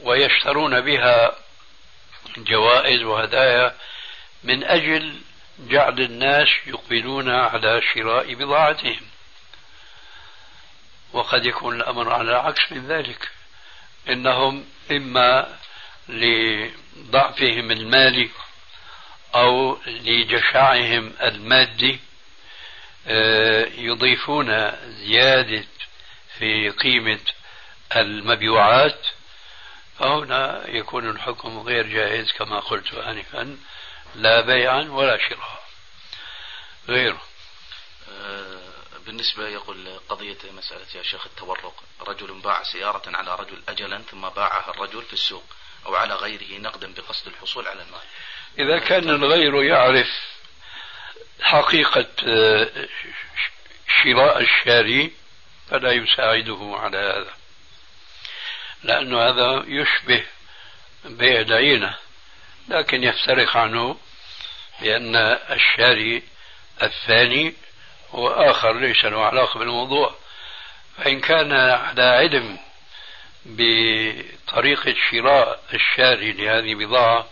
ويشترون 0.00 0.80
بها 0.80 1.36
جوائز 2.36 3.02
وهدايا 3.02 3.74
من 4.44 4.64
أجل 4.64 5.14
جعل 5.58 6.00
الناس 6.00 6.48
يقبلون 6.66 7.30
على 7.30 7.82
شراء 7.94 8.34
بضاعتهم. 8.34 9.00
وقد 11.12 11.46
يكون 11.46 11.76
الأمر 11.76 12.12
على 12.12 12.36
عكس 12.36 12.72
من 12.72 12.86
ذلك. 12.86 13.28
إنهم 14.08 14.64
إما 14.90 15.58
لضعفهم 16.08 17.70
المالي 17.70 18.30
أو 19.34 19.78
لجشعهم 19.86 21.12
المادي 21.22 22.00
آه، 23.06 23.66
يضيفون 23.74 24.72
زيادة 24.88 25.64
في 26.38 26.70
قيمة 26.70 27.20
المبيوعات 27.96 29.06
فهنا 29.98 30.64
يكون 30.68 31.10
الحكم 31.10 31.58
غير 31.58 31.86
جائز 31.86 32.32
كما 32.32 32.60
قلت 32.60 32.94
آنفا 32.94 33.56
لا 34.14 34.40
بيعا 34.40 34.82
ولا 34.82 35.18
شراء. 35.28 35.62
غيره. 36.88 37.22
آه، 38.12 38.57
بالنسبة 39.08 39.48
يقول 39.48 40.00
قضية 40.08 40.36
مسألة 40.56 40.86
يا 40.94 41.02
شيخ 41.02 41.26
التورق 41.26 41.84
رجل 42.00 42.40
باع 42.40 42.62
سيارة 42.62 43.02
على 43.06 43.34
رجل 43.34 43.62
أجلا 43.68 43.98
ثم 43.98 44.28
باعها 44.28 44.70
الرجل 44.70 45.02
في 45.02 45.12
السوق 45.12 45.44
أو 45.86 45.94
على 45.94 46.14
غيره 46.14 46.60
نقدا 46.60 46.94
بقصد 46.94 47.26
الحصول 47.26 47.68
على 47.68 47.82
المال. 47.82 48.00
إذا 48.58 48.78
كان 48.78 49.10
الغير 49.10 49.62
يعرف 49.62 50.08
حقيقة 51.40 52.06
آه، 52.26 52.88
شراء 54.02 54.40
الشاري 54.40 55.12
فلا 55.70 55.92
يساعده 55.92 56.76
على 56.78 56.98
هذا 56.98 57.34
لأن 58.82 59.14
هذا 59.14 59.64
يشبه 59.66 60.24
بيع 61.04 61.40
العينة 61.40 61.94
لكن 62.68 63.04
يفترق 63.04 63.56
عنه 63.56 63.98
بأن 64.80 65.16
الشاري 65.50 66.22
الثاني 66.82 67.54
هو 68.12 68.28
آخر 68.28 68.78
ليس 68.78 69.04
له 69.04 69.24
علاقة 69.24 69.58
بالموضوع. 69.58 70.14
فإن 70.96 71.20
كان 71.20 71.52
على 71.52 72.02
علم 72.02 72.58
بطريقة 73.46 74.94
شراء 75.10 75.60
الشاري 75.74 76.32
لهذه 76.32 76.72
البضاعة 76.72 77.26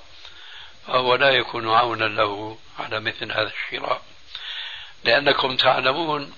فهو 0.87 1.15
لا 1.15 1.31
يكون 1.31 1.71
عونا 1.71 2.05
له 2.05 2.59
على 2.79 3.01
مثل 3.01 3.33
هذا 3.33 3.53
الشراء. 3.53 4.03
لأنكم 5.05 5.57
تعلمون 5.57 6.33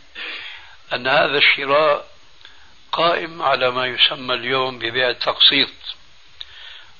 أن 0.92 1.06
هذا 1.06 1.38
الشراء 1.38 2.06
قائم 2.92 3.42
على 3.42 3.70
ما 3.70 3.86
يسمى 3.86 4.34
اليوم 4.34 4.78
ببيع 4.78 5.08
التقسيط. 5.08 5.68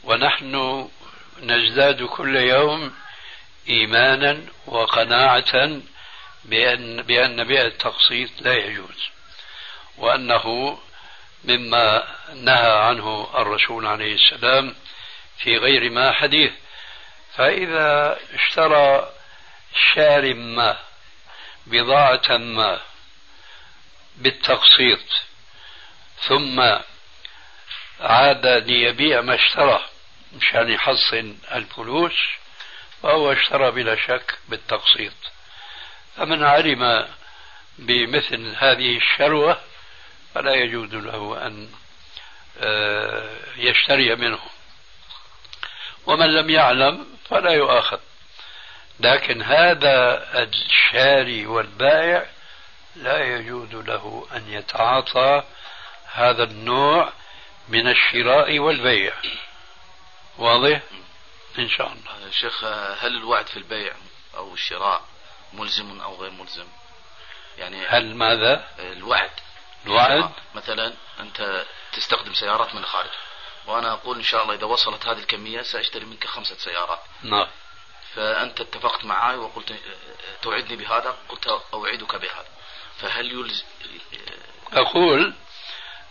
ونحن 0.05 0.89
نزداد 1.43 2.03
كل 2.03 2.37
يوم 2.37 2.95
إيمانا 3.69 4.43
وقناعة 4.67 5.81
بأن, 6.45 7.03
بأن 7.03 7.45
بيع 7.45 7.63
التقسيط 7.63 8.31
لا 8.41 8.55
يجوز 8.55 9.09
وأنه 9.97 10.79
مما 11.45 12.09
نهى 12.35 12.79
عنه 12.79 13.31
الرسول 13.35 13.87
عليه 13.87 14.15
السلام 14.15 14.75
في 15.39 15.57
غير 15.57 15.91
ما 15.91 16.13
حديث. 16.13 16.53
فإذا 17.37 18.19
اشترى 18.35 19.13
شار 19.95 20.35
ما 20.35 20.79
بضاعة 21.67 22.37
ما 22.37 22.81
بالتقسيط 24.17 25.01
ثم 26.21 26.61
عاد 28.01 28.47
ليبيع 28.47 29.21
ما 29.21 29.35
اشترى 29.35 29.85
مشان 30.33 30.71
يحصن 30.71 31.39
الفلوس 31.53 32.15
فهو 33.03 33.33
اشترى 33.33 33.71
بلا 33.71 33.97
شك 33.97 34.39
بالتقسيط. 34.49 35.13
فمن 36.19 36.45
علم 36.45 37.09
بمثل 37.79 38.55
هذه 38.59 38.97
الشروة 38.97 39.61
فلا 40.35 40.55
يجوز 40.55 40.95
له 40.95 41.47
أن 41.47 41.71
آه، 42.61 43.37
يشتري 43.57 44.15
منه. 44.15 44.39
ومن 46.07 46.27
لم 46.27 46.51
يعلم 46.51 47.07
فلا 47.31 47.51
يؤاخذ. 47.51 47.99
لكن 49.01 49.43
هذا 49.43 50.27
الشاري 50.43 51.47
والبائع 51.47 52.27
لا 52.97 53.37
يجوز 53.37 53.75
له 53.75 54.27
أن 54.37 54.53
يتعاطى 54.53 55.43
هذا 56.13 56.43
النوع 56.45 57.13
من 57.69 57.89
الشراء 57.89 58.59
والبيع. 58.59 59.13
واضح؟ 60.39 60.81
إن 61.59 61.69
شاء 61.69 61.87
الله. 61.87 62.31
شيخ 62.31 62.65
هل 63.05 63.17
الوعد 63.17 63.47
في 63.47 63.57
البيع 63.57 63.93
أو 64.37 64.55
الشراء 64.55 65.18
ملزم 65.53 66.01
أو 66.01 66.17
غير 66.17 66.31
ملزم. 66.31 66.67
يعني 67.59 67.87
هل 67.87 68.15
ماذا؟ 68.15 68.69
الوعد. 68.79 69.31
الوعد؟ 69.87 70.31
مثلا 70.55 70.95
أنت 71.21 71.65
تستخدم 71.93 72.35
سيارات 72.35 72.75
من 72.75 72.81
الخارج. 72.81 73.11
وأنا 73.67 73.93
أقول 73.93 74.17
إن 74.17 74.23
شاء 74.23 74.43
الله 74.43 74.55
إذا 74.55 74.65
وصلت 74.65 75.07
هذه 75.07 75.19
الكمية 75.19 75.63
سأشتري 75.63 76.05
منك 76.05 76.27
خمسة 76.27 76.57
سيارات. 76.57 77.01
نعم. 77.23 77.47
فأنت 78.15 78.61
اتفقت 78.61 79.05
معي 79.05 79.37
وقلت 79.37 79.75
توعدني 80.43 80.77
بهذا 80.77 81.17
قلت 81.29 81.47
أوعدك 81.75 82.17
بهذا. 82.17 82.47
فهل 82.99 83.33
يلزم 83.33 83.65
أقول 84.73 85.35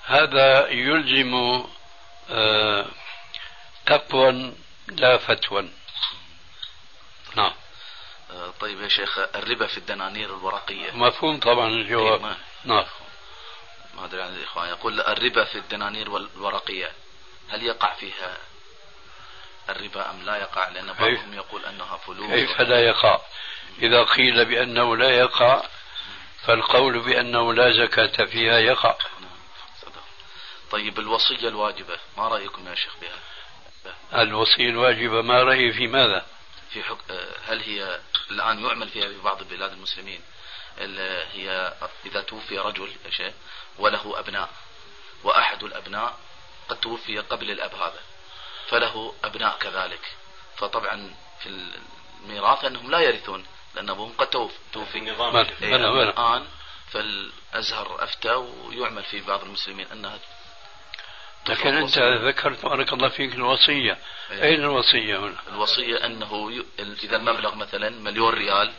هذا 0.06 0.68
يلزم 0.68 1.64
آه، 2.30 2.86
تقوى 3.86 4.54
لا 4.88 5.18
فتوى. 5.18 5.70
نعم. 7.36 7.54
طيب 8.60 8.82
يا 8.82 8.88
شيخ 8.88 9.20
الربا 9.20 9.68
في 9.68 9.78
الدنانير 9.78 10.30
الورقية. 10.30 10.92
مفهوم 10.92 11.40
طبعا 11.40 11.68
الجواب 11.68 12.26
إيه 12.26 12.38
نعم. 12.64 12.86
ما 13.96 14.06
أدري 14.06 14.22
عن 14.22 14.36
الإخوان. 14.36 14.70
يقول 14.70 15.02
الربا 15.02 15.44
في 15.44 15.58
الدنانير 15.58 16.18
الورقية 16.18 16.92
هل 17.50 17.64
يقع 17.64 17.94
فيها 17.94 18.38
الربا 19.70 20.12
أم 20.12 20.26
لا 20.26 20.36
يقع؟ 20.36 20.70
لأن 20.70 20.94
بعضهم 20.94 21.34
يقول 21.34 21.66
أنها 21.66 21.98
فلوس. 21.98 22.32
كيف 22.32 22.62
لا 22.62 22.80
يقع؟ 22.80 23.22
إذا 23.82 24.04
قيل 24.04 24.46
بأنه 24.46 24.98
لا 24.98 25.10
يقع 25.10 25.64
فالقول 26.46 27.00
بأنه 27.00 27.54
لا 27.54 27.72
زكاة 27.86 28.26
فيها 28.26 28.60
يقع. 28.60 28.96
طيب 30.72 31.00
الوصية 31.00 31.48
الواجبة 31.48 32.00
ما 32.18 32.28
رأيكم 32.28 32.68
يا 32.68 32.76
شيخ 32.76 32.94
بها؟ 33.02 33.20
الوصية 34.22 34.70
الواجبة 34.70 35.22
ما 35.22 35.44
رأيي 35.44 35.74
في 35.74 35.88
ماذا؟ 35.88 36.26
في 36.70 36.84
حك... 36.84 36.98
هل 37.48 37.62
هي 37.62 38.00
الآن 38.32 38.66
يعمل 38.66 38.90
فيها 38.90 39.08
في 39.08 39.18
بعض 39.22 39.44
بلاد 39.44 39.72
المسلمين. 39.72 40.22
هي 41.34 41.74
إذا 42.06 42.22
توفي 42.22 42.60
رجل 42.60 42.96
يا 43.06 43.10
شيخ 43.10 43.34
وله 43.78 44.20
أبناء 44.20 44.50
وأحد 45.24 45.64
الأبناء 45.64 46.20
قد 46.70 46.80
توفي 46.80 47.20
قبل 47.20 47.52
الأب 47.52 47.76
هذا 47.76 48.02
فله 48.68 49.16
أبناء 49.24 49.58
كذلك. 49.58 50.16
فطبعا 50.58 51.16
في 51.40 51.50
الميراث 52.24 52.66
أنهم 52.66 52.92
لا 52.92 53.00
يرثون 53.00 53.46
لأن 53.76 53.90
أبوهم 53.90 54.14
قد 54.18 54.28
توفي. 54.28 54.52
النظام 55.76 56.00
الآن 56.04 56.48
فالأزهر 56.92 58.04
أفتى 58.04 58.34
ويعمل 58.34 59.04
في 59.04 59.22
بعض 59.22 59.44
المسلمين 59.44 59.88
أنها 59.92 60.20
لكن 61.50 61.74
أنت 61.74 62.00
ذكرت 62.00 62.66
بارك 62.66 62.94
الله 62.94 63.10
فيك 63.10 63.36
الوصية. 63.36 63.98
أيه. 64.32 64.44
أين 64.44 64.64
الوصية 64.64 65.20
هنا؟ 65.20 65.36
الوصية 65.48 66.06
أنه. 66.06 66.64
إذا 66.80 67.16
المبلغ 67.16 67.56
مثلا 67.56 67.90
مليون 67.90 68.34
ريال 68.34 68.74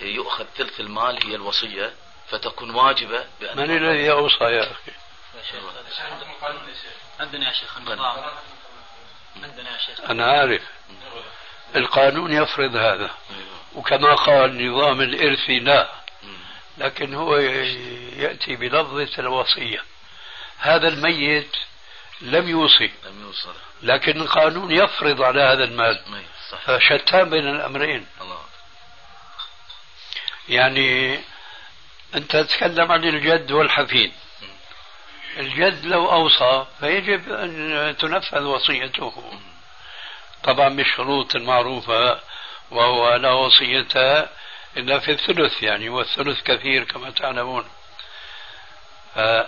يؤخذ 0.00 0.44
ثلث 0.56 0.80
المال 0.80 1.26
هي 1.26 1.34
الوصية 1.34 1.94
فتكون 2.28 2.70
واجبة 2.70 3.24
بأن 3.40 3.56
من 3.56 3.76
الذي 3.76 4.10
أوصى 4.10 4.44
يا 4.44 4.62
أخي؟ 4.62 4.92
عندنا 7.20 7.48
يا 7.48 7.52
شيخ. 7.52 7.76
النظام 7.76 7.98
عندنا. 9.42 9.70
يا 9.70 9.78
شيخ. 9.78 10.00
أنا 10.00 10.24
عارف. 10.26 10.62
القانون 11.76 12.32
يفرض 12.32 12.76
هذا. 12.76 13.10
وكما 13.74 14.14
قال 14.14 14.68
نظام 14.68 15.00
الإرث 15.00 15.50
لا. 15.50 15.88
لكن 16.78 17.14
هو 17.14 17.36
يأتي 18.16 18.56
بلفظة 18.56 19.18
الوصية. 19.18 19.82
هذا 20.58 20.88
الميت 20.88 21.56
لم 22.20 22.48
يوصي. 22.48 22.90
لم 23.04 23.22
يوصل. 23.26 23.54
لكن 23.82 24.20
القانون 24.20 24.70
يفرض 24.70 25.22
على 25.22 25.42
هذا 25.42 25.64
المال. 25.64 26.02
فشتان 26.64 27.30
بين 27.30 27.48
الأمرين. 27.48 28.06
الله. 28.20 28.40
يعني 30.48 31.20
أنت 32.14 32.36
تتكلم 32.36 32.92
عن 32.92 33.04
الجد 33.04 33.52
والحفيد. 33.52 34.12
الجد 35.36 35.84
لو 35.84 36.12
أوصى 36.12 36.66
فيجب 36.80 37.32
أن 37.32 37.96
تنفذ 37.98 38.42
وصيته. 38.42 39.40
طبعا 40.42 40.68
بالشروط 40.68 41.36
المعروفة 41.36 42.20
وهو 42.70 43.14
لا 43.14 43.32
وصية 43.32 44.28
إلا 44.76 44.98
في 44.98 45.10
الثلث 45.10 45.62
يعني 45.62 45.88
والثلث 45.88 46.42
كثير 46.42 46.84
كما 46.84 47.10
تعلمون. 47.10 47.68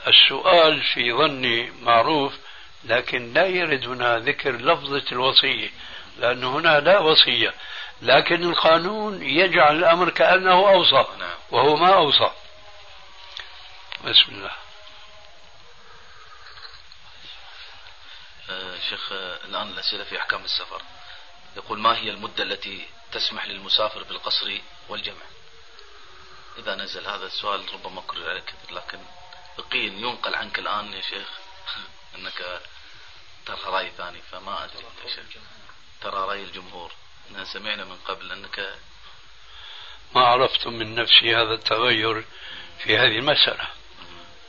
السؤال 0.08 0.82
في 0.82 1.12
ظني 1.12 1.72
معروف 1.82 2.34
لكن 2.85 3.33
لا 3.33 3.47
يرد 3.47 3.87
هنا 3.87 4.18
ذكر 4.18 4.57
لفظة 4.57 5.05
الوصية 5.12 5.70
لأن 6.18 6.45
هنا 6.45 6.81
لا 6.81 6.99
وصية. 6.99 7.55
لكن 8.03 8.45
القانون 8.45 9.22
يجعل 9.22 9.76
الأمر 9.76 10.11
كأنه 10.11 10.70
أوصى 10.70 11.07
نعم. 11.18 11.37
وهو 11.51 11.76
ما 11.76 11.95
أوصى. 11.95 12.31
بسم 14.05 14.33
الله. 14.33 14.53
آه 18.51 18.79
شيخ 18.91 19.12
الآن 19.12 19.68
الأسئلة 19.68 20.05
في 20.05 20.18
أحكام 20.18 20.45
السفر. 20.45 20.83
يقول 21.57 21.79
ما 21.79 21.97
هي 21.97 22.11
المدة 22.11 22.45
التي 22.45 22.87
تسمح 23.12 23.47
للمسافر 23.47 24.03
بالقصر 24.03 24.59
والجمع؟ 24.89 25.24
إذا 26.59 26.74
نزل 26.74 27.07
هذا 27.07 27.26
السؤال 27.26 27.74
ربما 27.74 28.03
كرر 28.07 28.31
عليك 28.31 28.55
لكن 28.70 28.99
يقين 29.59 29.99
ينقل 29.99 30.35
عنك 30.35 30.59
الآن 30.59 30.93
يا 30.93 31.01
شيخ. 31.01 31.29
أنك 32.18 32.60
ترى 33.46 33.58
رأي 33.66 33.90
ثاني 33.90 34.18
فما 34.32 34.64
أدري 34.64 34.84
ترى 36.00 36.28
رأي 36.28 36.42
الجمهور. 36.42 36.92
أننا 37.30 37.44
سمعنا 37.44 37.84
من 37.84 37.96
قبل 37.96 38.32
أنك 38.32 38.74
ما 40.14 40.20
عرفت 40.20 40.66
من 40.66 40.94
نفسي 40.94 41.36
هذا 41.36 41.54
التغير 41.54 42.24
في 42.78 42.98
هذه 42.98 43.18
المسألة. 43.18 43.68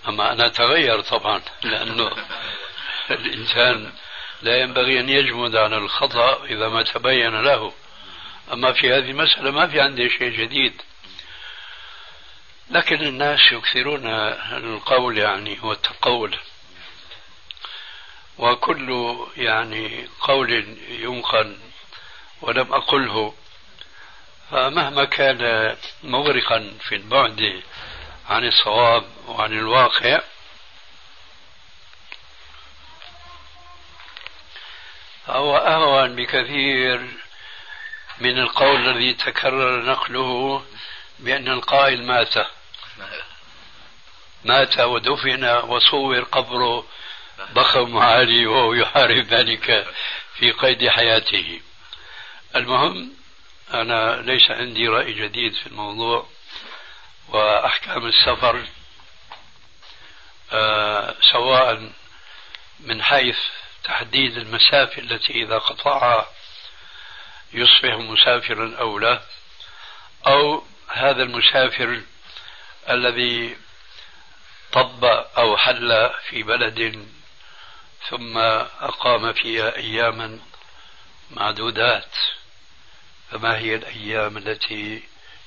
أما 0.07 0.32
أنا 0.32 0.49
تغير 0.49 1.01
طبعا 1.01 1.41
لأنه 1.63 2.11
الإنسان 3.11 3.93
لا 4.41 4.61
ينبغي 4.61 4.99
أن 4.99 5.09
يجمد 5.09 5.55
على 5.55 5.78
الخطأ 5.78 6.45
إذا 6.45 6.70
ما 6.70 6.84
تبين 6.84 7.41
له. 7.41 7.74
أما 8.53 8.74
في 8.74 8.93
هذه 8.93 9.11
المسألة 9.11 9.51
ما 9.51 9.67
في 9.67 9.82
عندي 9.82 10.09
شيء 10.09 10.30
جديد. 10.30 10.82
لكن 12.70 13.01
الناس 13.01 13.39
يكثرون 13.51 14.07
القول 14.53 15.17
يعني 15.17 15.59
والتقول. 15.63 16.39
وكل 18.40 19.18
يعني 19.38 20.10
قول 20.22 20.78
ينقل 20.90 21.58
ولم 22.42 22.74
أقله. 22.74 23.34
فمهما 24.52 25.06
كان 25.06 25.76
مغرقا 26.04 26.78
في 26.82 26.96
البعد 26.96 27.64
عن 28.30 28.48
الصواب 28.48 29.04
وعن 29.28 29.54
الواقع 29.54 30.22
فهو 35.28 35.58
أهون 35.58 36.16
بكثير 36.16 37.08
من 38.20 38.40
القول 38.40 38.90
الذي 38.90 39.14
تكرر 39.14 39.86
نقله 39.86 40.64
بأن 41.20 41.48
القائل 41.48 42.06
مات. 42.06 42.34
مات 44.44 44.80
ودفن 44.80 45.46
وصور 45.46 46.20
قبره 46.20 46.86
ضخم 47.54 47.98
عالي 47.98 48.46
وهو 48.46 48.74
يحارب 48.74 49.26
ذلك 49.26 49.88
في 50.36 50.52
قيد 50.52 50.90
حياته. 50.90 51.62
المهم 52.56 53.14
أنا 53.74 54.22
ليس 54.22 54.52
عندي 54.52 54.88
رأي 54.88 55.14
جديد 55.14 55.54
في 55.54 55.68
الموضوع 55.68 56.28
وأحكام 57.30 58.06
السفر 58.06 58.64
آه 60.52 61.16
سواء 61.32 61.92
من 62.80 63.04
حيث 63.04 63.38
تحديد 63.84 64.38
المسافة 64.38 65.02
التي 65.02 65.34
إذا 65.34 65.58
قطعها 65.58 66.28
يصبح 67.54 67.94
مسافرا 67.94 68.76
أو 68.80 69.00
لا 69.00 69.22
أو 70.28 70.64
هذا 70.88 71.24
المسافر 71.24 72.02
الذي 72.90 73.58
طب 74.72 75.06
أو 75.38 75.58
حل 75.58 76.10
في 76.30 76.44
بلد 76.44 77.08
ثم 78.10 78.38
أقام 78.38 79.34
فيها 79.34 79.76
أياما 79.76 80.39
معدودات. 81.32 82.16
فما 83.32 83.58
هي 83.58 83.76
الأيام 83.76 84.38
التي 84.38 85.04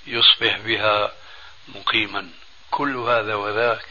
يصبح 0.07 0.59
بها 0.59 1.13
مقيما؟ 1.69 2.29
كل 2.71 2.97
هذا 2.97 3.35
وذاك 3.35 3.87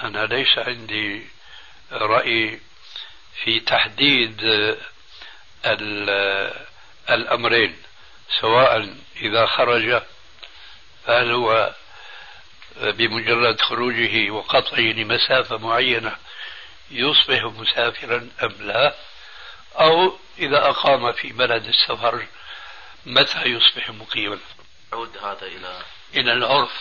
أنا 0.00 0.26
ليس 0.26 0.58
عندي 0.58 1.26
رأي 1.92 2.60
في 3.44 3.60
تحديد 3.60 4.42
الأمرين 7.10 7.76
سواء 8.40 8.94
إذا 9.16 9.46
خرج 9.46 10.02
فهل 11.06 11.30
هو 11.30 11.74
بمجرد 12.76 13.60
خروجه 13.60 14.30
وقطعه 14.30 14.80
لمسافة 14.80 15.58
معينة 15.58 16.16
يصبح 16.90 17.44
مسافرا 17.44 18.28
أم 18.42 18.54
لا؟ 18.60 18.94
أو 19.74 20.18
إذا 20.38 20.68
أقام 20.68 21.12
في 21.12 21.32
بلد 21.32 21.64
السفر 21.66 22.26
متى 23.06 23.44
يصبح 23.44 23.90
مقيما؟ 23.90 24.38
يعود 24.92 25.18
هذا 25.18 25.46
إلى 25.46 25.82
إلى 26.14 26.32
العرف. 26.32 26.72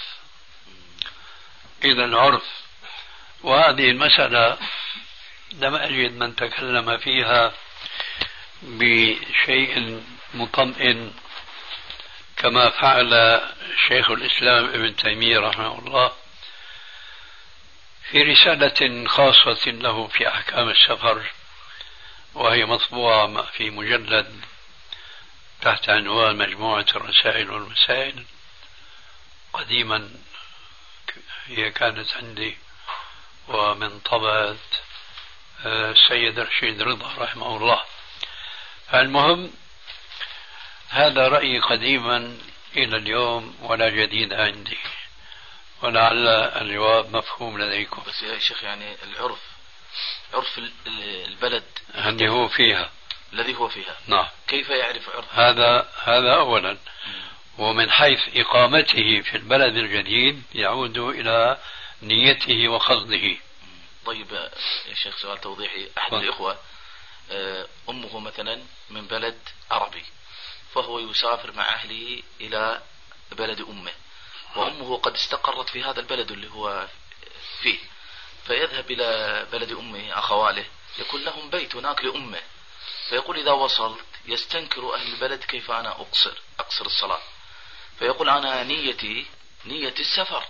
إلى 1.83 2.05
العرف. 2.05 2.43
وهذه 3.43 3.89
المسألة 3.89 4.57
لم 5.51 5.75
أجد 5.75 6.11
من 6.11 6.35
تكلم 6.35 6.97
فيها 6.97 7.53
بشيء 8.61 10.03
مطمئن 10.33 11.13
كما 12.37 12.69
فعل 12.69 13.41
شيخ 13.87 14.11
الإسلام 14.11 14.65
ابن 14.65 14.95
تيمية 14.95 15.39
رحمه 15.39 15.79
الله. 15.79 16.11
في 18.11 18.23
رسالة 18.23 19.07
خاصة 19.07 19.71
له 19.71 20.07
في 20.07 20.27
أحكام 20.27 20.69
السفر 20.69 21.31
وهي 22.33 22.65
مطبوعة 22.65 23.41
في 23.41 23.69
مجلد 23.69 24.41
تحت 25.61 25.89
عنوان 25.89 26.35
مجموعة 26.35 26.85
الرسائل 26.95 27.51
والمسائل 27.51 28.25
قديما 29.53 30.09
هي 31.45 31.71
كانت 31.71 32.13
عندي 32.17 32.57
ومن 33.47 33.99
طبعة 33.99 34.55
آه، 35.65 35.91
السيد 35.91 36.39
رشيد 36.39 36.81
رضا 36.81 37.13
رحمه 37.17 37.57
الله. 37.57 37.81
المهم 38.93 39.53
هذا 40.89 41.27
رأيي 41.27 41.59
قديما 41.59 42.37
إلى 42.75 42.97
اليوم 42.97 43.57
ولا 43.61 43.89
جديد 43.89 44.33
عندي. 44.33 44.77
ولعل 45.81 46.27
الجواب 46.27 47.15
مفهوم 47.15 47.61
لديكم. 47.61 48.03
بس 48.07 48.21
يا 48.23 48.39
شيخ 48.39 48.63
يعني 48.63 48.95
العرف 49.03 49.39
عرف 50.33 50.59
البلد 51.27 51.63
الذي 51.95 52.29
هو 52.29 52.47
فيها. 52.47 52.91
الذي 53.33 53.55
هو 53.55 53.69
فيها. 53.69 53.97
نعم. 54.07 54.27
كيف 54.47 54.69
يعرف 54.69 55.09
عرف 55.09 55.33
هذا 55.33 55.89
هذا 56.03 56.33
أولا. 56.33 56.77
ومن 57.57 57.91
حيث 57.91 58.19
إقامته 58.35 59.21
في 59.21 59.37
البلد 59.37 59.77
الجديد 59.77 60.43
يعود 60.55 60.97
إلى 60.97 61.57
نيته 62.01 62.67
وقصده 62.67 63.35
طيب 64.05 64.31
يا 64.89 64.93
شيخ 64.93 65.17
سؤال 65.17 65.41
توضيحي. 65.41 65.89
أحد 65.97 66.13
الإخوة 66.13 66.57
آه، 67.31 67.67
أمه 67.89 68.19
مثلا 68.19 68.61
من 68.89 69.07
بلد 69.07 69.39
عربي 69.71 70.03
فهو 70.73 70.99
يسافر 70.99 71.51
مع 71.51 71.69
أهله 71.69 72.21
إلى 72.41 72.81
بلد 73.31 73.61
أمه. 73.61 73.91
وأمه 74.55 74.97
قد 74.97 75.13
استقرت 75.13 75.69
في 75.69 75.83
هذا 75.83 75.99
البلد 75.99 76.31
اللي 76.31 76.49
هو 76.51 76.87
فيه. 77.61 77.77
فيذهب 78.47 78.91
إلى 78.91 79.47
بلد 79.51 79.71
أمه 79.71 80.19
أخواله 80.19 80.65
يكون 80.99 81.23
لهم 81.23 81.49
بيت 81.49 81.75
هناك 81.75 82.05
لأمه. 82.05 82.41
فيقول 83.09 83.39
إذا 83.39 83.51
وصلت 83.51 84.05
يستنكر 84.25 84.95
أهل 84.95 85.13
البلد 85.13 85.43
كيف 85.43 85.71
أنا 85.71 85.89
أقصر 85.89 86.33
أقصر 86.59 86.85
الصلاة. 86.85 87.21
فيقول 87.99 88.29
أنا 88.29 88.63
نيتي 88.63 89.25
نية 89.65 89.93
السفر 89.99 90.43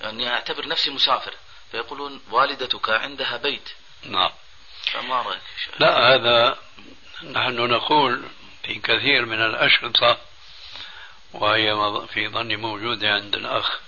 يعني 0.00 0.30
أعتبر 0.30 0.68
نفسي 0.68 0.90
مسافر. 0.90 1.34
فيقولون 1.70 2.22
والدتك 2.30 2.90
عندها 2.90 3.36
بيت. 3.36 3.68
نعم. 4.02 4.30
فما 4.92 5.22
رأيك 5.22 5.40
لا 5.78 6.14
هذا 6.14 6.58
نحن 7.22 7.56
نقول 7.56 8.28
في 8.62 8.74
كثير 8.74 9.26
من 9.26 9.40
الأشرطة 9.40 10.18
وهي 11.32 11.74
في 12.14 12.28
ظني 12.28 12.56
موجودة 12.56 13.12
عند 13.12 13.34
الأخ 13.34 13.80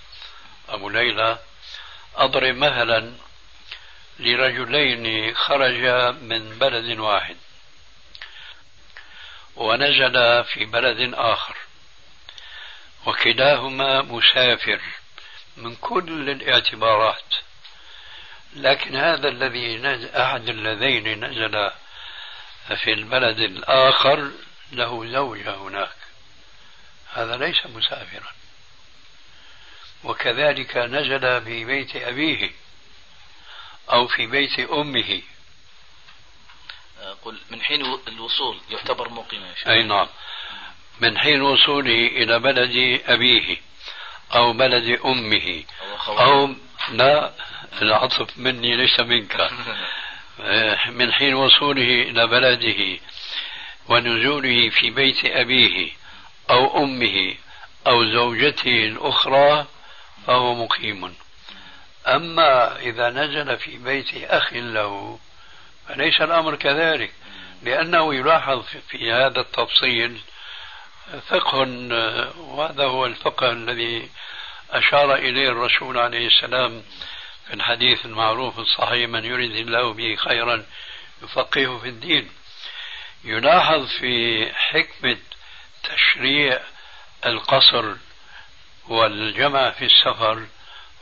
أبو 0.69 0.89
ليلى 0.89 1.39
أضرب 2.15 2.55
مثلا 2.55 3.13
لرجلين 4.19 5.35
خرجا 5.35 6.11
من 6.11 6.59
بلد 6.59 6.99
واحد 6.99 7.37
ونزل 9.55 10.43
في 10.43 10.65
بلد 10.65 11.13
آخر 11.13 11.55
وكلاهما 13.05 14.01
مسافر 14.01 14.81
من 15.57 15.75
كل 15.75 16.29
الاعتبارات 16.29 17.35
لكن 18.55 18.95
هذا 18.95 19.27
الذي 19.27 19.77
نزل 19.77 20.09
أحد 20.15 20.49
اللذين 20.49 21.25
نزل 21.25 21.71
في 22.83 22.93
البلد 22.93 23.39
الآخر 23.39 24.31
له 24.71 25.11
زوجة 25.11 25.55
هناك. 25.55 26.02
هذا 27.13 27.37
ليس 27.37 27.65
مسافرا. 27.65 28.31
وكذلك 30.03 30.77
نزل 30.77 31.41
في 31.41 31.65
بيت 31.65 31.95
أبيه 31.95 32.51
أو 33.91 34.07
في 34.07 34.27
بيت 34.27 34.59
أمه. 34.59 35.21
قل 37.25 37.37
من 37.49 37.61
حين 37.61 37.99
الوصول 38.07 38.61
يعتبر 38.69 39.09
مقيما 39.09 39.53
أي 39.67 39.83
نعم. 39.83 40.07
من 40.99 41.17
حين 41.17 41.41
وصوله 41.41 42.07
إلى 42.07 42.39
بلد 42.39 43.01
أبيه 43.05 43.57
أو 44.35 44.53
بلد 44.53 44.99
أمه 45.05 45.63
أو 46.07 46.55
لا 46.91 47.33
العطف 47.81 48.37
مني 48.37 48.75
ليس 48.75 48.99
منك. 48.99 49.51
من 50.99 51.13
حين 51.13 51.33
وصوله 51.33 52.01
إلى 52.01 52.27
بلده 52.27 52.99
ونزوله 53.89 54.69
في 54.69 54.89
بيت 54.89 55.25
أبيه. 55.25 56.02
أو 56.49 56.83
أمه 56.83 57.35
أو 57.87 58.05
زوجته 58.05 58.87
الأخرى 58.87 59.65
فهو 60.27 60.55
مقيم. 60.55 61.15
أما 62.07 62.79
إذا 62.79 63.09
نزل 63.09 63.57
في 63.57 63.77
بيت 63.77 64.23
أخ 64.23 64.53
له 64.53 65.19
فليس 65.87 66.21
الأمر 66.21 66.55
كذلك 66.55 67.11
لأنه 67.63 68.15
يلاحظ 68.15 68.63
في 68.89 69.11
هذا 69.11 69.39
التفصيل 69.39 70.19
فقه 71.27 71.67
وهذا 72.37 72.83
هو 72.83 73.05
الفقه 73.05 73.51
الذي 73.51 74.09
أشار 74.71 75.15
إليه 75.15 75.49
الرسول 75.49 75.97
عليه 75.97 76.27
السلام 76.27 76.83
في 77.47 77.53
الحديث 77.53 78.05
المعروف 78.05 78.59
الصحيح 78.59 79.09
من 79.09 79.25
يريد 79.25 79.55
الله 79.55 79.93
به 79.93 80.15
خيرا 80.15 80.65
يفقهه 81.23 81.77
في 81.77 81.89
الدين. 81.89 82.29
يلاحظ 83.23 83.87
في 83.87 84.45
حكمة 84.53 85.17
تشريع 85.83 86.59
القصر 87.25 87.95
والجمع 88.87 89.71
في 89.71 89.85
السفر 89.85 90.45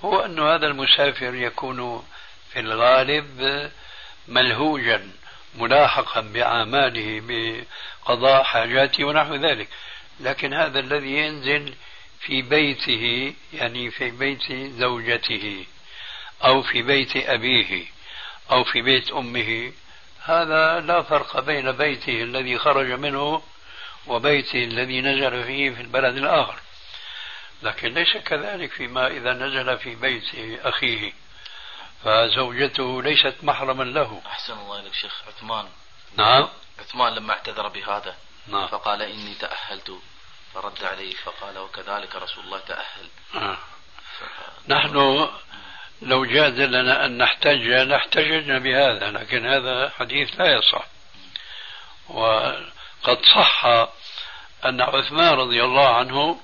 هو 0.01 0.19
أن 0.19 0.39
هذا 0.39 0.67
المسافر 0.67 1.35
يكون 1.35 2.07
في 2.53 2.59
الغالب 2.59 3.71
ملهوجا 4.27 5.11
ملاحقا 5.55 6.21
بأعماله 6.21 7.21
بقضاء 7.27 8.43
حاجاته 8.43 9.03
ونحو 9.03 9.35
ذلك. 9.35 9.67
لكن 10.19 10.53
هذا 10.53 10.79
الذي 10.79 11.17
ينزل 11.17 11.73
في 12.19 12.41
بيته 12.41 13.33
يعني 13.53 13.91
في 13.91 14.11
بيت 14.11 14.51
زوجته 14.51 15.65
أو 16.43 16.61
في 16.61 16.81
بيت 16.81 17.15
أبيه 17.15 17.85
أو 18.51 18.63
في 18.63 18.81
بيت 18.81 19.11
أمه 19.11 19.71
هذا 20.23 20.79
لا 20.79 21.01
فرق 21.01 21.39
بين 21.39 21.71
بيته 21.71 22.23
الذي 22.23 22.57
خرج 22.57 22.91
منه 22.91 23.41
وبيته 24.07 24.63
الذي 24.63 25.01
نزل 25.01 25.43
فيه 25.43 25.69
في 25.69 25.81
البلد 25.81 26.17
الآخر. 26.17 26.59
لكن 27.63 27.93
ليس 27.93 28.17
كذلك 28.17 28.71
فيما 28.71 29.07
إذا 29.07 29.33
نزل 29.33 29.77
في 29.77 29.95
بيت 29.95 30.23
أخيه 30.65 31.13
فزوجته 32.03 33.01
ليست 33.03 33.35
محرما 33.43 33.83
له. 33.83 34.21
أحسن 34.25 34.53
الله 34.53 34.79
إليك 34.79 34.93
شيخ 34.93 35.21
عثمان. 35.27 35.69
نعم. 36.17 36.49
عثمان 36.79 37.15
لما 37.15 37.33
اعتذر 37.33 37.67
بهذا 37.67 38.15
نعم. 38.47 38.67
فقال 38.67 39.01
إني 39.01 39.33
تأهلت 39.33 39.99
فرد 40.53 40.83
عليه 40.83 41.15
فقال 41.15 41.57
وكذلك 41.57 42.15
رسول 42.15 42.43
الله 42.43 42.59
تأهل. 42.59 43.09
آه. 43.35 43.57
نحن 44.67 45.27
لو 46.01 46.25
جاز 46.25 46.59
لنا 46.59 47.05
أن 47.05 47.17
نحتج 47.17 47.67
لاحتججنا 47.67 48.59
بهذا 48.59 49.11
لكن 49.11 49.45
هذا 49.45 49.89
حديث 49.89 50.39
لا 50.39 50.57
يصح. 50.57 50.85
وقد 53.03 53.25
صح 53.25 53.65
أن 54.65 54.81
عثمان 54.81 55.33
رضي 55.33 55.63
الله 55.63 55.95
عنه 55.95 56.39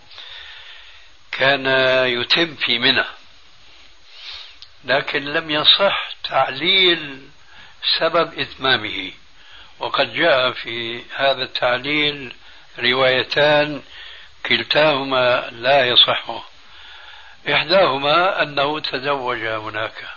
كان 1.32 1.66
يتم 2.08 2.56
في 2.56 2.80
منى 2.80 3.04
لكن 4.84 5.24
لم 5.24 5.52
يصح 5.52 6.10
تعليل 6.24 7.30
سبب 8.00 8.40
إتمامه. 8.40 9.12
وقد 9.80 10.14
جاء 10.14 10.52
في 10.52 11.04
هذا 11.16 11.44
التعليل 11.44 12.36
روايتان 12.80 13.82
كلتاهما 14.46 15.50
لا 15.52 15.88
يصح. 15.88 16.44
إحداهما 17.50 18.42
أنه 18.42 18.80
تزوج 18.80 19.46
هناك 19.46 20.08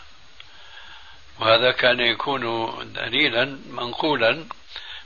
وهذا 1.40 1.70
كان 1.70 2.00
يكون 2.00 2.42
دليلا 2.92 3.58
منقولا. 3.70 4.46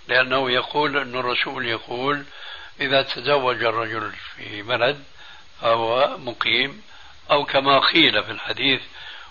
لأنه 0.08 0.50
يقول 0.50 0.96
أن 0.96 1.14
الرسول 1.14 1.66
يقول 1.66 2.24
إذا 2.80 3.02
تزوج 3.02 3.64
الرجل 3.64 4.12
في 4.36 4.62
بلد 4.62 5.04
فهو 5.60 6.16
مقيم 6.18 6.82
أو 7.30 7.44
كما 7.44 7.78
قيل 7.78 8.24
في 8.24 8.30
الحديث 8.30 8.80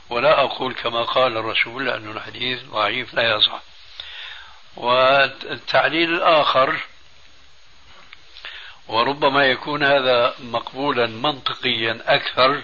ولا 0.10 0.42
أقول 0.42 0.74
كما 0.74 1.04
قال 1.04 1.38
الرسول 1.38 1.86
لأن 1.86 2.12
الحديث 2.12 2.64
ضعيف 2.64 3.14
لا 3.14 3.36
يصح. 3.36 3.62
والتعليل 4.76 6.14
الآخر 6.14 6.80
وربما 8.88 9.46
يكون 9.46 9.84
هذا 9.84 10.36
مقبولا 10.40 11.08
منطقيا 11.08 12.04
أكثر 12.06 12.62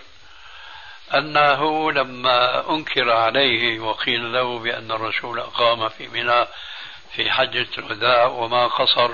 أنه 1.13 1.91
لما 1.91 2.69
أنكر 2.69 3.11
عليه 3.11 3.79
وقيل 3.79 4.33
له 4.33 4.59
بأن 4.59 4.91
الرسول 4.91 5.39
أقام 5.39 5.89
في 5.89 6.07
منى 6.07 6.45
في 7.15 7.31
حجة 7.31 7.67
الوداع 7.77 8.25
وما 8.25 8.67
قصر. 8.67 9.11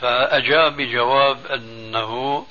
فأجاب 0.00 0.76
بجواب 0.76 1.46
أنه 1.46 2.46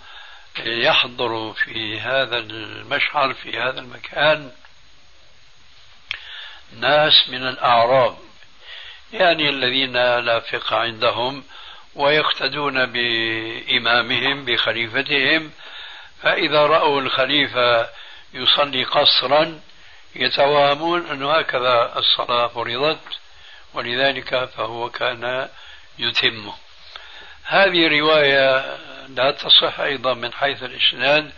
يحضر 0.66 1.54
في 1.54 2.00
هذا 2.00 2.38
المشعر 2.38 3.34
في 3.34 3.60
هذا 3.60 3.80
المكان 3.80 4.52
ناس 6.80 7.30
من 7.30 7.48
الأعراب 7.48 8.18
يعني 9.14 9.50
الذين 9.50 9.94
لا 10.20 10.40
فقه 10.40 10.76
عندهم 10.76 11.44
ويقتدون 11.96 12.86
بإمامهم 12.86 14.46
بخليفتهم. 14.46 15.52
فإذا 16.22 16.66
رأوا 16.66 17.02
الخليفة 17.02 17.90
يصلي 18.34 18.84
قصرا 18.84 19.62
يتوهمون 20.16 21.08
أن 21.08 21.24
هكذا 21.24 21.94
الصلاة 21.98 22.48
فرضت. 22.48 23.20
ولذلك 23.74 24.46
فهو 24.46 24.90
كان 24.90 25.50
يتمه. 26.00 26.54
هذه 27.44 27.88
رواية 28.00 28.78
لا 29.08 29.32
تصح 29.32 29.80
أيضا 29.80 30.14
من 30.14 30.34
حيث 30.34 30.64
الإسناد 30.64 31.32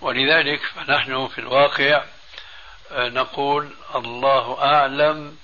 ولذلك 0.00 0.60
فنحن 0.62 1.28
في 1.28 1.38
الواقع 1.38 2.04
نقول 2.92 3.76
الله 3.94 4.62
أعلم 4.64 5.38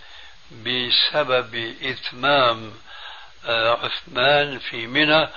بسبب 0.50 1.76
إتمام 1.82 2.74
عثمان 3.48 4.58
في 4.58 4.86
منى 4.86 5.28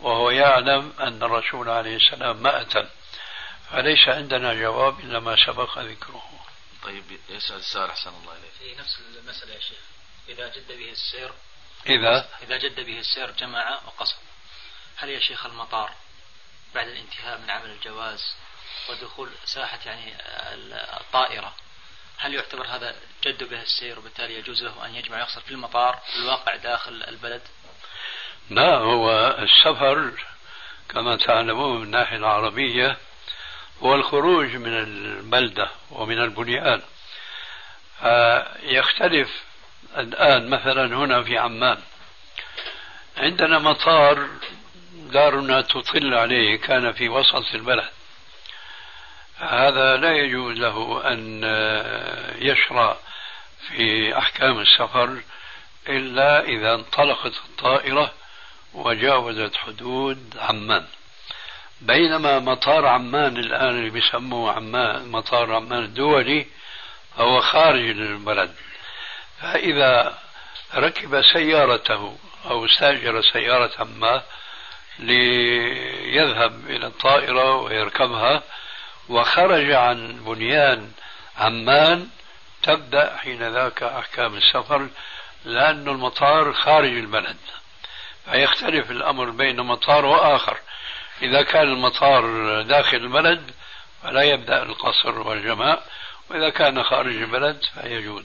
وهو 0.00 0.30
يعلم 0.30 0.92
أن 1.00 1.22
الرسول 1.22 1.68
عليه 1.68 1.96
السلام 1.96 2.36
ما 2.36 2.60
أتم 2.60 2.86
فليس 3.70 4.08
عندنا 4.08 4.54
جواب 4.54 5.00
إلا 5.00 5.20
ما 5.20 5.36
سبق 5.46 5.78
ذكره. 5.78 6.30
طيب 6.82 7.04
يسأل 7.28 7.56
السؤال 7.56 7.90
أحسن 7.90 8.10
الله 8.10 8.32
إليك. 8.32 8.52
في 8.58 8.80
نفس 8.80 8.98
المسألة 9.18 9.54
يا 9.54 9.60
شيخ. 9.60 9.91
إذا 10.28 10.48
جد 10.48 10.68
به 10.68 10.90
السير 10.90 11.32
إذا؟ 11.86 12.28
إذا 12.42 12.56
جد 12.56 12.80
به 12.80 12.98
السير 12.98 13.30
جمع 13.30 13.80
وقصر. 13.86 14.16
هل 14.96 15.10
يا 15.10 15.20
شيخ 15.20 15.46
المطار 15.46 15.92
بعد 16.74 16.88
الانتهاء 16.88 17.38
من 17.38 17.50
عمل 17.50 17.70
الجواز 17.70 18.34
ودخول 18.90 19.30
ساحة 19.44 19.78
يعني 19.86 20.14
الطائرة 21.00 21.54
هل 22.18 22.34
يعتبر 22.34 22.66
هذا 22.66 22.96
جد 23.24 23.44
به 23.44 23.62
السير 23.62 23.98
وبالتالي 23.98 24.34
يجوز 24.34 24.62
له 24.62 24.86
أن 24.86 24.94
يجمع 24.94 25.16
ويقصر 25.16 25.40
في 25.40 25.50
المطار 25.50 25.98
الواقع 26.18 26.56
داخل 26.56 27.04
البلد؟ 27.08 27.42
لا 28.50 28.76
هو 28.76 29.36
السفر 29.38 30.12
كما 30.88 31.16
تعلمون 31.16 31.76
من 31.76 31.82
الناحية 31.82 32.16
العربية 32.16 32.96
هو 33.82 33.94
الخروج 33.94 34.56
من 34.56 34.78
البلدة 34.78 35.70
ومن 35.90 36.18
البنيان. 36.18 36.82
يختلف 38.62 39.30
الآن 39.96 40.50
مثلا 40.50 40.96
هنا 40.96 41.22
في 41.22 41.38
عمان. 41.38 41.78
عندنا 43.16 43.58
مطار 43.58 44.28
دارنا 44.94 45.60
تطل 45.60 46.14
عليه 46.14 46.56
كان 46.56 46.92
في 46.92 47.08
وسط 47.08 47.54
البلد. 47.54 47.88
هذا 49.38 49.96
لا 49.96 50.12
يجوز 50.12 50.56
له 50.56 51.02
أن 51.12 51.42
يشرع 52.38 52.96
في 53.68 54.18
أحكام 54.18 54.60
السفر 54.60 55.22
إلا 55.88 56.44
إذا 56.44 56.74
انطلقت 56.74 57.32
الطائرة 57.48 58.12
وجاوزت 58.74 59.56
حدود 59.56 60.36
عمان. 60.38 60.86
بينما 61.80 62.38
مطار 62.38 62.86
عمان 62.86 63.36
الآن 63.36 63.68
اللي 63.68 63.90
بيسموه 63.90 64.52
عمان 64.52 65.08
مطار 65.08 65.54
عمان 65.54 65.84
الدولي 65.84 66.46
هو 67.16 67.40
خارج 67.40 67.90
البلد. 67.90 68.54
فإذا 69.42 70.18
ركب 70.74 71.22
سيارته 71.32 72.16
أو 72.50 72.64
استأجر 72.64 73.22
سيارة 73.22 73.84
ما 73.84 74.22
ليذهب 74.98 76.70
إلى 76.70 76.86
الطائرة 76.86 77.56
ويركبها 77.56 78.42
وخرج 79.08 79.70
عن 79.70 80.24
بنيان 80.24 80.92
عمان 81.38 82.08
تبدأ 82.62 83.16
حين 83.16 83.52
ذاك 83.52 83.82
أحكام 83.82 84.34
السفر 84.34 84.88
لأن 85.44 85.88
المطار 85.88 86.52
خارج 86.52 86.90
البلد. 86.98 87.36
فيختلف 88.24 88.90
الأمر 88.90 89.30
بين 89.30 89.60
مطار 89.60 90.04
وآخر. 90.04 90.58
إذا 91.22 91.42
كان 91.42 91.62
المطار 91.62 92.22
داخل 92.62 92.96
البلد 92.96 93.50
فلا 94.02 94.22
يبدأ 94.22 94.62
القصر 94.62 95.18
والجماع 95.18 95.78
وإذا 96.30 96.50
كان 96.50 96.82
خارج 96.82 97.16
البلد 97.16 97.60
فيجوز. 97.74 98.24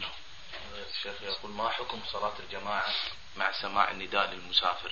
الشيخ 1.07 1.23
يقول 1.39 1.51
ما 1.51 1.69
حكم 1.69 1.99
صلاة 2.11 2.33
الجماعة 2.39 2.85
مع 3.37 3.51
سماع 3.51 3.91
النداء 3.91 4.31
للمسافر؟ 4.31 4.91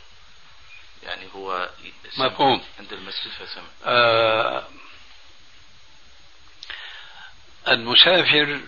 يعني 1.04 1.28
هو 1.36 1.70
مفهوم. 2.18 2.64
عند 2.80 2.94
المسجد 2.94 3.32
فسمع 3.32 3.64
آه 3.86 4.68
المسافر 7.68 8.60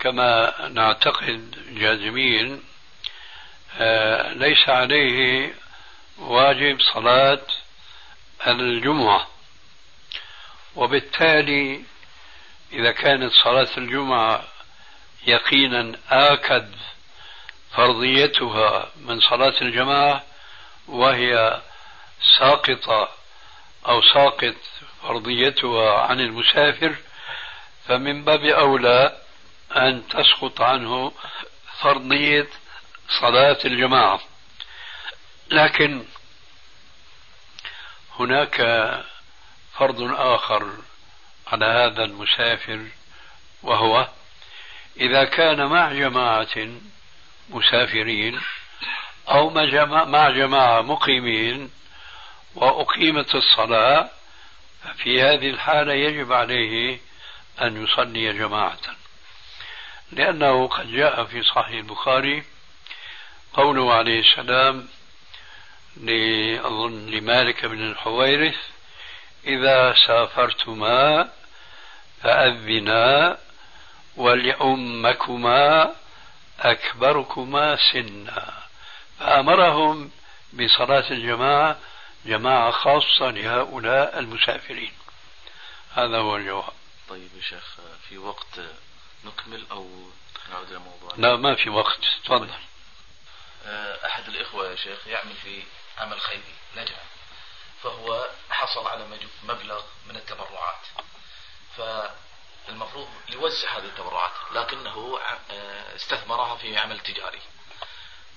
كما 0.00 0.54
نعتقد 0.68 1.64
جازمين 1.78 2.62
آه 3.78 4.32
ليس 4.32 4.68
عليه 4.68 5.54
واجب 6.18 6.78
صلاة 6.94 7.42
الجمعة. 8.46 9.28
وبالتالي 10.76 11.82
إذا 12.72 12.92
كانت 12.92 13.32
صلاة 13.32 13.68
الجمعة 13.78 14.44
يقينا 15.28 15.98
آكد 16.10 16.74
فرضيتها 17.76 18.90
من 18.96 19.20
صلاة 19.20 19.54
الجماعة 19.62 20.24
وهي 20.88 21.60
ساقطة 22.38 23.08
أو 23.88 24.02
ساقط 24.02 24.54
فرضيتها 25.02 26.00
عن 26.00 26.20
المسافر 26.20 26.94
فمن 27.88 28.24
باب 28.24 28.44
أولى 28.44 29.16
أن 29.76 30.08
تسقط 30.08 30.60
عنه 30.60 31.12
فرضية 31.80 32.48
صلاة 33.20 33.58
الجماعة. 33.64 34.20
لكن 35.50 36.04
هناك 38.18 38.56
فرض 39.78 40.02
آخر 40.12 40.72
على 41.46 41.64
هذا 41.64 42.04
المسافر 42.04 42.86
وهو 43.62 44.08
إذا 45.00 45.24
كان 45.24 45.66
مع 45.66 45.92
جماعة 45.92 46.68
مسافرين 47.50 48.40
أو 49.28 49.50
مع 50.04 50.30
جماعة 50.30 50.82
مقيمين 50.82 51.70
وأقيمت 52.54 53.34
الصلاة 53.34 54.10
ففي 54.82 55.22
هذه 55.22 55.50
الحالة 55.50 55.92
يجب 55.92 56.32
عليه 56.32 56.98
أن 57.62 57.84
يصلي 57.84 58.32
جماعة. 58.32 58.78
لأنه 60.12 60.68
قد 60.68 60.92
جاء 60.92 61.24
في 61.24 61.42
صحيح 61.42 61.78
البخاري 61.78 62.44
قوله 63.52 63.94
عليه 63.94 64.20
السلام 64.20 64.88
أظن 66.66 67.06
لمالك 67.06 67.64
بن 67.66 67.90
الحويرث 67.90 68.56
إذا 69.46 69.94
سافرتما 70.06 71.30
فأذنا 72.22 73.38
ولأمكما 74.18 75.94
أكبركما 76.60 77.78
سنا. 77.92 78.62
فأمرهم 79.18 80.10
بصلاة 80.52 81.10
الجماعة 81.10 81.78
جماعة 82.24 82.70
خاصة 82.70 83.30
لهؤلاء 83.30 84.18
المسافرين. 84.18 84.92
هذا 85.94 86.18
هو 86.18 86.36
الجواب. 86.36 86.72
طيب 87.08 87.30
يا 87.36 87.42
شيخ 87.42 87.76
في 88.08 88.18
وقت 88.18 88.60
نكمل 89.24 89.66
أو 89.70 90.10
نعود 90.50 90.70
إلى 90.70 90.78
موضوع 90.78 91.10
لا 91.16 91.36
ما 91.36 91.54
في 91.54 91.70
وقت. 91.70 92.00
تفضل. 92.24 92.50
آه، 93.66 94.06
أحد 94.06 94.28
الإخوة 94.28 94.70
يا 94.70 94.76
شيخ 94.76 95.06
يعمل 95.06 95.34
في 95.44 95.62
عمل 95.98 96.20
خيري 96.20 96.54
لجنة 96.76 96.96
فهو 97.82 98.26
حصل 98.50 98.86
على 98.86 99.06
مبلغ 99.44 99.82
من 100.06 100.16
التبرعات. 100.16 100.86
فالمفروض 102.68 103.08
يوزع 103.28 103.78
هذه 103.78 103.84
التبرعات 103.84 104.32
لكنه 104.52 105.18
آه، 105.50 105.96
استثمرها 105.96 106.56
في 106.56 106.76
عمل 106.76 107.00
تجاري. 107.00 107.40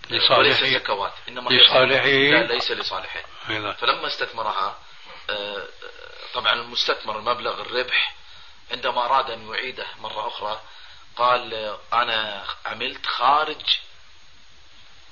لصالحه 0.10 0.40
وليس 0.40 0.64
زكوات 0.64 1.14
إنما 1.28 1.50
لصالحه 1.50 2.06
لا 2.08 2.54
ليس 2.54 2.72
لصالحه 2.72 3.24
فلما 3.74 4.08
استثمرها 4.08 4.80
آه، 5.30 5.68
طبعا 6.34 6.54
المستثمر 6.54 7.20
المبلغ 7.20 7.62
الربح 7.62 8.16
عندما 8.72 9.06
أراد 9.06 9.30
أن 9.32 9.50
يعيده 9.54 9.88
مرة 10.00 10.28
أخرى 10.28 10.62
قال 11.16 11.78
أنا 11.94 12.46
عملت 12.66 13.06
خارج 13.06 13.80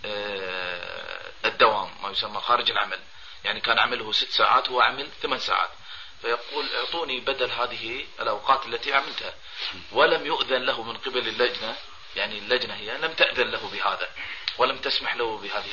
آه، 0.06 1.32
الدوام 1.46 1.90
ما 2.04 2.10
يسمى 2.10 2.42
خارج 2.42 2.72
العمل. 2.72 3.00
يعني 3.44 3.62
كان 3.62 3.80
عمله 3.80 4.12
ست 4.12 4.30
ساعات 4.30 4.70
هو 4.70 4.82
عمل 4.82 5.08
ثمان 5.22 5.40
ساعات. 5.40 5.70
فيقول 6.22 6.66
اعطوني 6.76 7.20
بدل 7.20 7.52
هذه 7.52 8.06
الأوقات 8.22 8.66
التي 8.66 8.94
عملتها. 8.94 9.34
ولم 9.92 10.26
يؤذن 10.26 10.64
له 10.66 10.84
من 10.84 10.98
قبل 10.98 11.28
اللجنة 11.28 11.76
يعني 12.16 12.38
اللجنة 12.38 12.74
هي 12.74 12.98
لم 12.98 13.14
تأذن 13.14 13.52
له 13.52 13.70
بهذا 13.74 14.10
ولم 14.58 14.78
تسمح 14.78 15.16
له 15.16 15.38
بهذه 15.38 15.66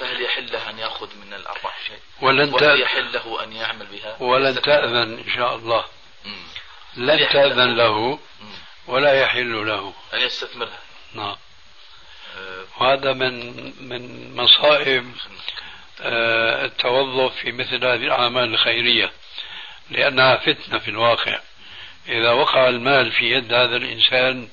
فهل 0.00 0.22
يحل 0.22 0.52
له 0.52 0.70
أن 0.70 0.78
يأخذ 0.78 1.16
من 1.16 1.34
الأرباح 1.34 1.78
شيء؟ 1.86 2.00
ولن 2.20 2.54
وهل 2.54 2.80
يحل 2.80 3.12
له 3.12 3.44
أن 3.44 3.52
يعمل 3.52 3.86
بها؟ 3.86 4.16
ولن 4.22 4.62
تأذن 4.62 5.18
إن 5.18 5.30
شاء 5.36 5.54
الله. 5.54 5.84
لن 6.96 7.28
تأذن 7.28 7.76
له؟ 7.76 8.18
ولا 8.86 9.20
يحل 9.20 9.66
له. 9.66 9.94
أن 10.14 10.20
يستثمرها. 10.20 10.80
نعم. 11.14 11.36
أه. 12.36 12.64
وهذا 12.80 13.12
من 13.12 13.34
من 13.88 14.34
مصائب 14.36 15.12
التوظف 16.00 17.36
في 17.36 17.52
مثل 17.52 17.84
هذه 17.84 17.94
الأعمال 17.94 18.54
الخيرية 18.54 19.12
لأنها 19.90 20.36
فتنة 20.36 20.78
في 20.78 20.88
الواقع. 20.88 21.40
إذا 22.08 22.30
وقع 22.30 22.68
المال 22.68 23.12
في 23.12 23.30
يد 23.30 23.52
هذا 23.52 23.76
الإنسان 23.76 24.48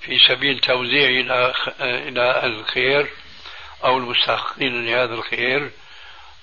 في 0.00 0.18
سبيل 0.18 0.60
توزيعه 0.60 1.20
إلى 1.20 1.54
إلى 1.80 2.46
الخير 2.46 3.10
أو 3.84 3.98
المستحقين 3.98 4.86
لهذا 4.86 5.14
الخير 5.14 5.70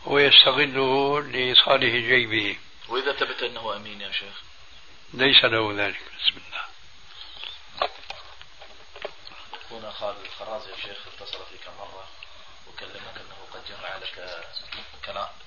ويستغله 0.05 1.21
لصالح 1.21 1.93
جيبه. 1.93 2.57
وإذا 2.87 3.13
ثبت 3.13 3.43
أنه 3.43 3.75
أمين 3.75 4.01
يا 4.01 4.11
شيخ. 4.11 4.41
ليس 5.13 5.45
له 5.45 5.73
ذلك 5.77 6.01
بسم 6.19 6.35
الله. 6.47 6.65
هنا 9.71 9.91
خالد 9.91 10.17
الخرازي 10.25 10.71
يا 10.71 10.75
شيخ 10.75 10.97
اتصل 11.07 11.39
فيك 11.51 11.67
مرة. 11.79 12.14
وكلمك 12.67 13.15
أنه 13.17 13.37
قد 13.53 13.61
جمع 13.69 13.97
لك 13.97 14.15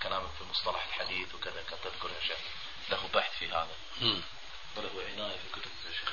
كلامك 0.03 0.31
في 0.39 0.45
مصطلح 0.51 0.87
الحديث 0.87 1.35
وكذا 1.35 1.63
تذكر 1.85 2.09
يا 2.09 2.27
شيخ. 2.29 2.39
له 2.91 3.09
بحث 3.15 3.39
في 3.39 3.49
هذا. 3.49 3.77
وله 4.77 4.91
عناية 5.13 5.37
في 5.37 5.49
كتب 5.53 5.71
يا 5.87 5.93
شيخ. 5.93 6.13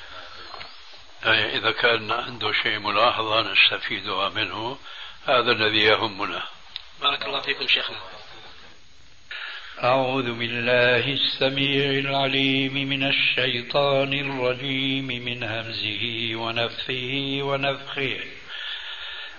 يعني 1.24 1.58
إذا 1.58 1.70
كان 1.70 2.12
عنده 2.12 2.52
شيء 2.52 2.78
ملاحظة 2.78 3.52
نستفيدها 3.52 4.28
منه. 4.28 4.78
هذا 5.26 5.52
الذي 5.52 5.78
يهمنا. 5.78 6.42
بارك 7.00 7.24
الله 7.24 7.40
فيكم 7.40 7.68
شيخنا. 7.68 7.98
أعوذ 9.84 10.32
بالله 10.32 11.12
السميع 11.12 11.84
العليم 11.98 12.74
من 12.74 13.08
الشيطان 13.08 14.12
الرجيم 14.12 15.06
من 15.06 15.42
همزه 15.42 16.36
ونفخه 16.36 17.38
ونفخه. 17.42 18.24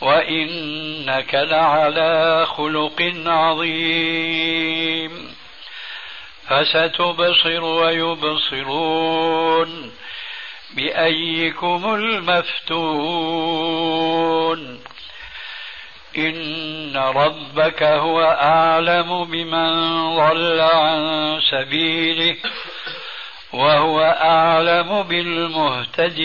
وإنك 0.00 1.34
لعلى 1.34 2.46
خلق 2.46 3.12
عظيم 3.26 5.34
فستبصر 6.48 7.64
ويبصرون 7.64 9.10
بأيكم 10.76 11.94
المفتون 11.94 13.34
إن 16.18 16.96
ربك 16.96 17.82
هو 17.82 18.22
أعلم 18.22 19.24
بمن 19.24 19.70
ضل 20.16 20.60
عن 20.60 21.40
سبيله 21.50 22.36
وهو 23.52 24.00
أعلم 24.00 25.02
بالمهتدين 25.02 26.24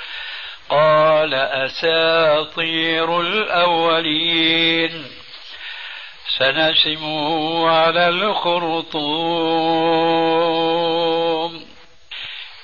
قال 0.71 1.33
أساطير 1.33 3.21
الأولين. 3.21 5.05
سنسمه 6.39 7.69
على 7.69 8.09
الخرطوم. 8.09 8.91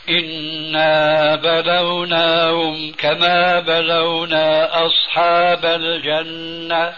إنا 0.09 1.35
بلوناهم 1.35 2.91
كما 2.91 3.59
بلونا 3.59 4.69
أصحاب 4.85 5.65
الجنة. 5.65 6.93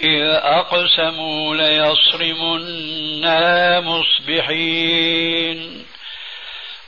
إذ 0.00 0.22
أقسموا 0.30 1.56
ليصرمنا 1.56 3.00
مصبحين. 3.80 5.84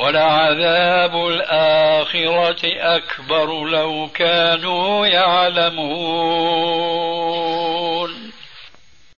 ولعذاب 0.00 1.26
الآخرة 1.26 2.60
أكبر 2.64 3.64
لو 3.64 4.08
كانوا 4.14 5.06
يعلمون. 5.06 6.26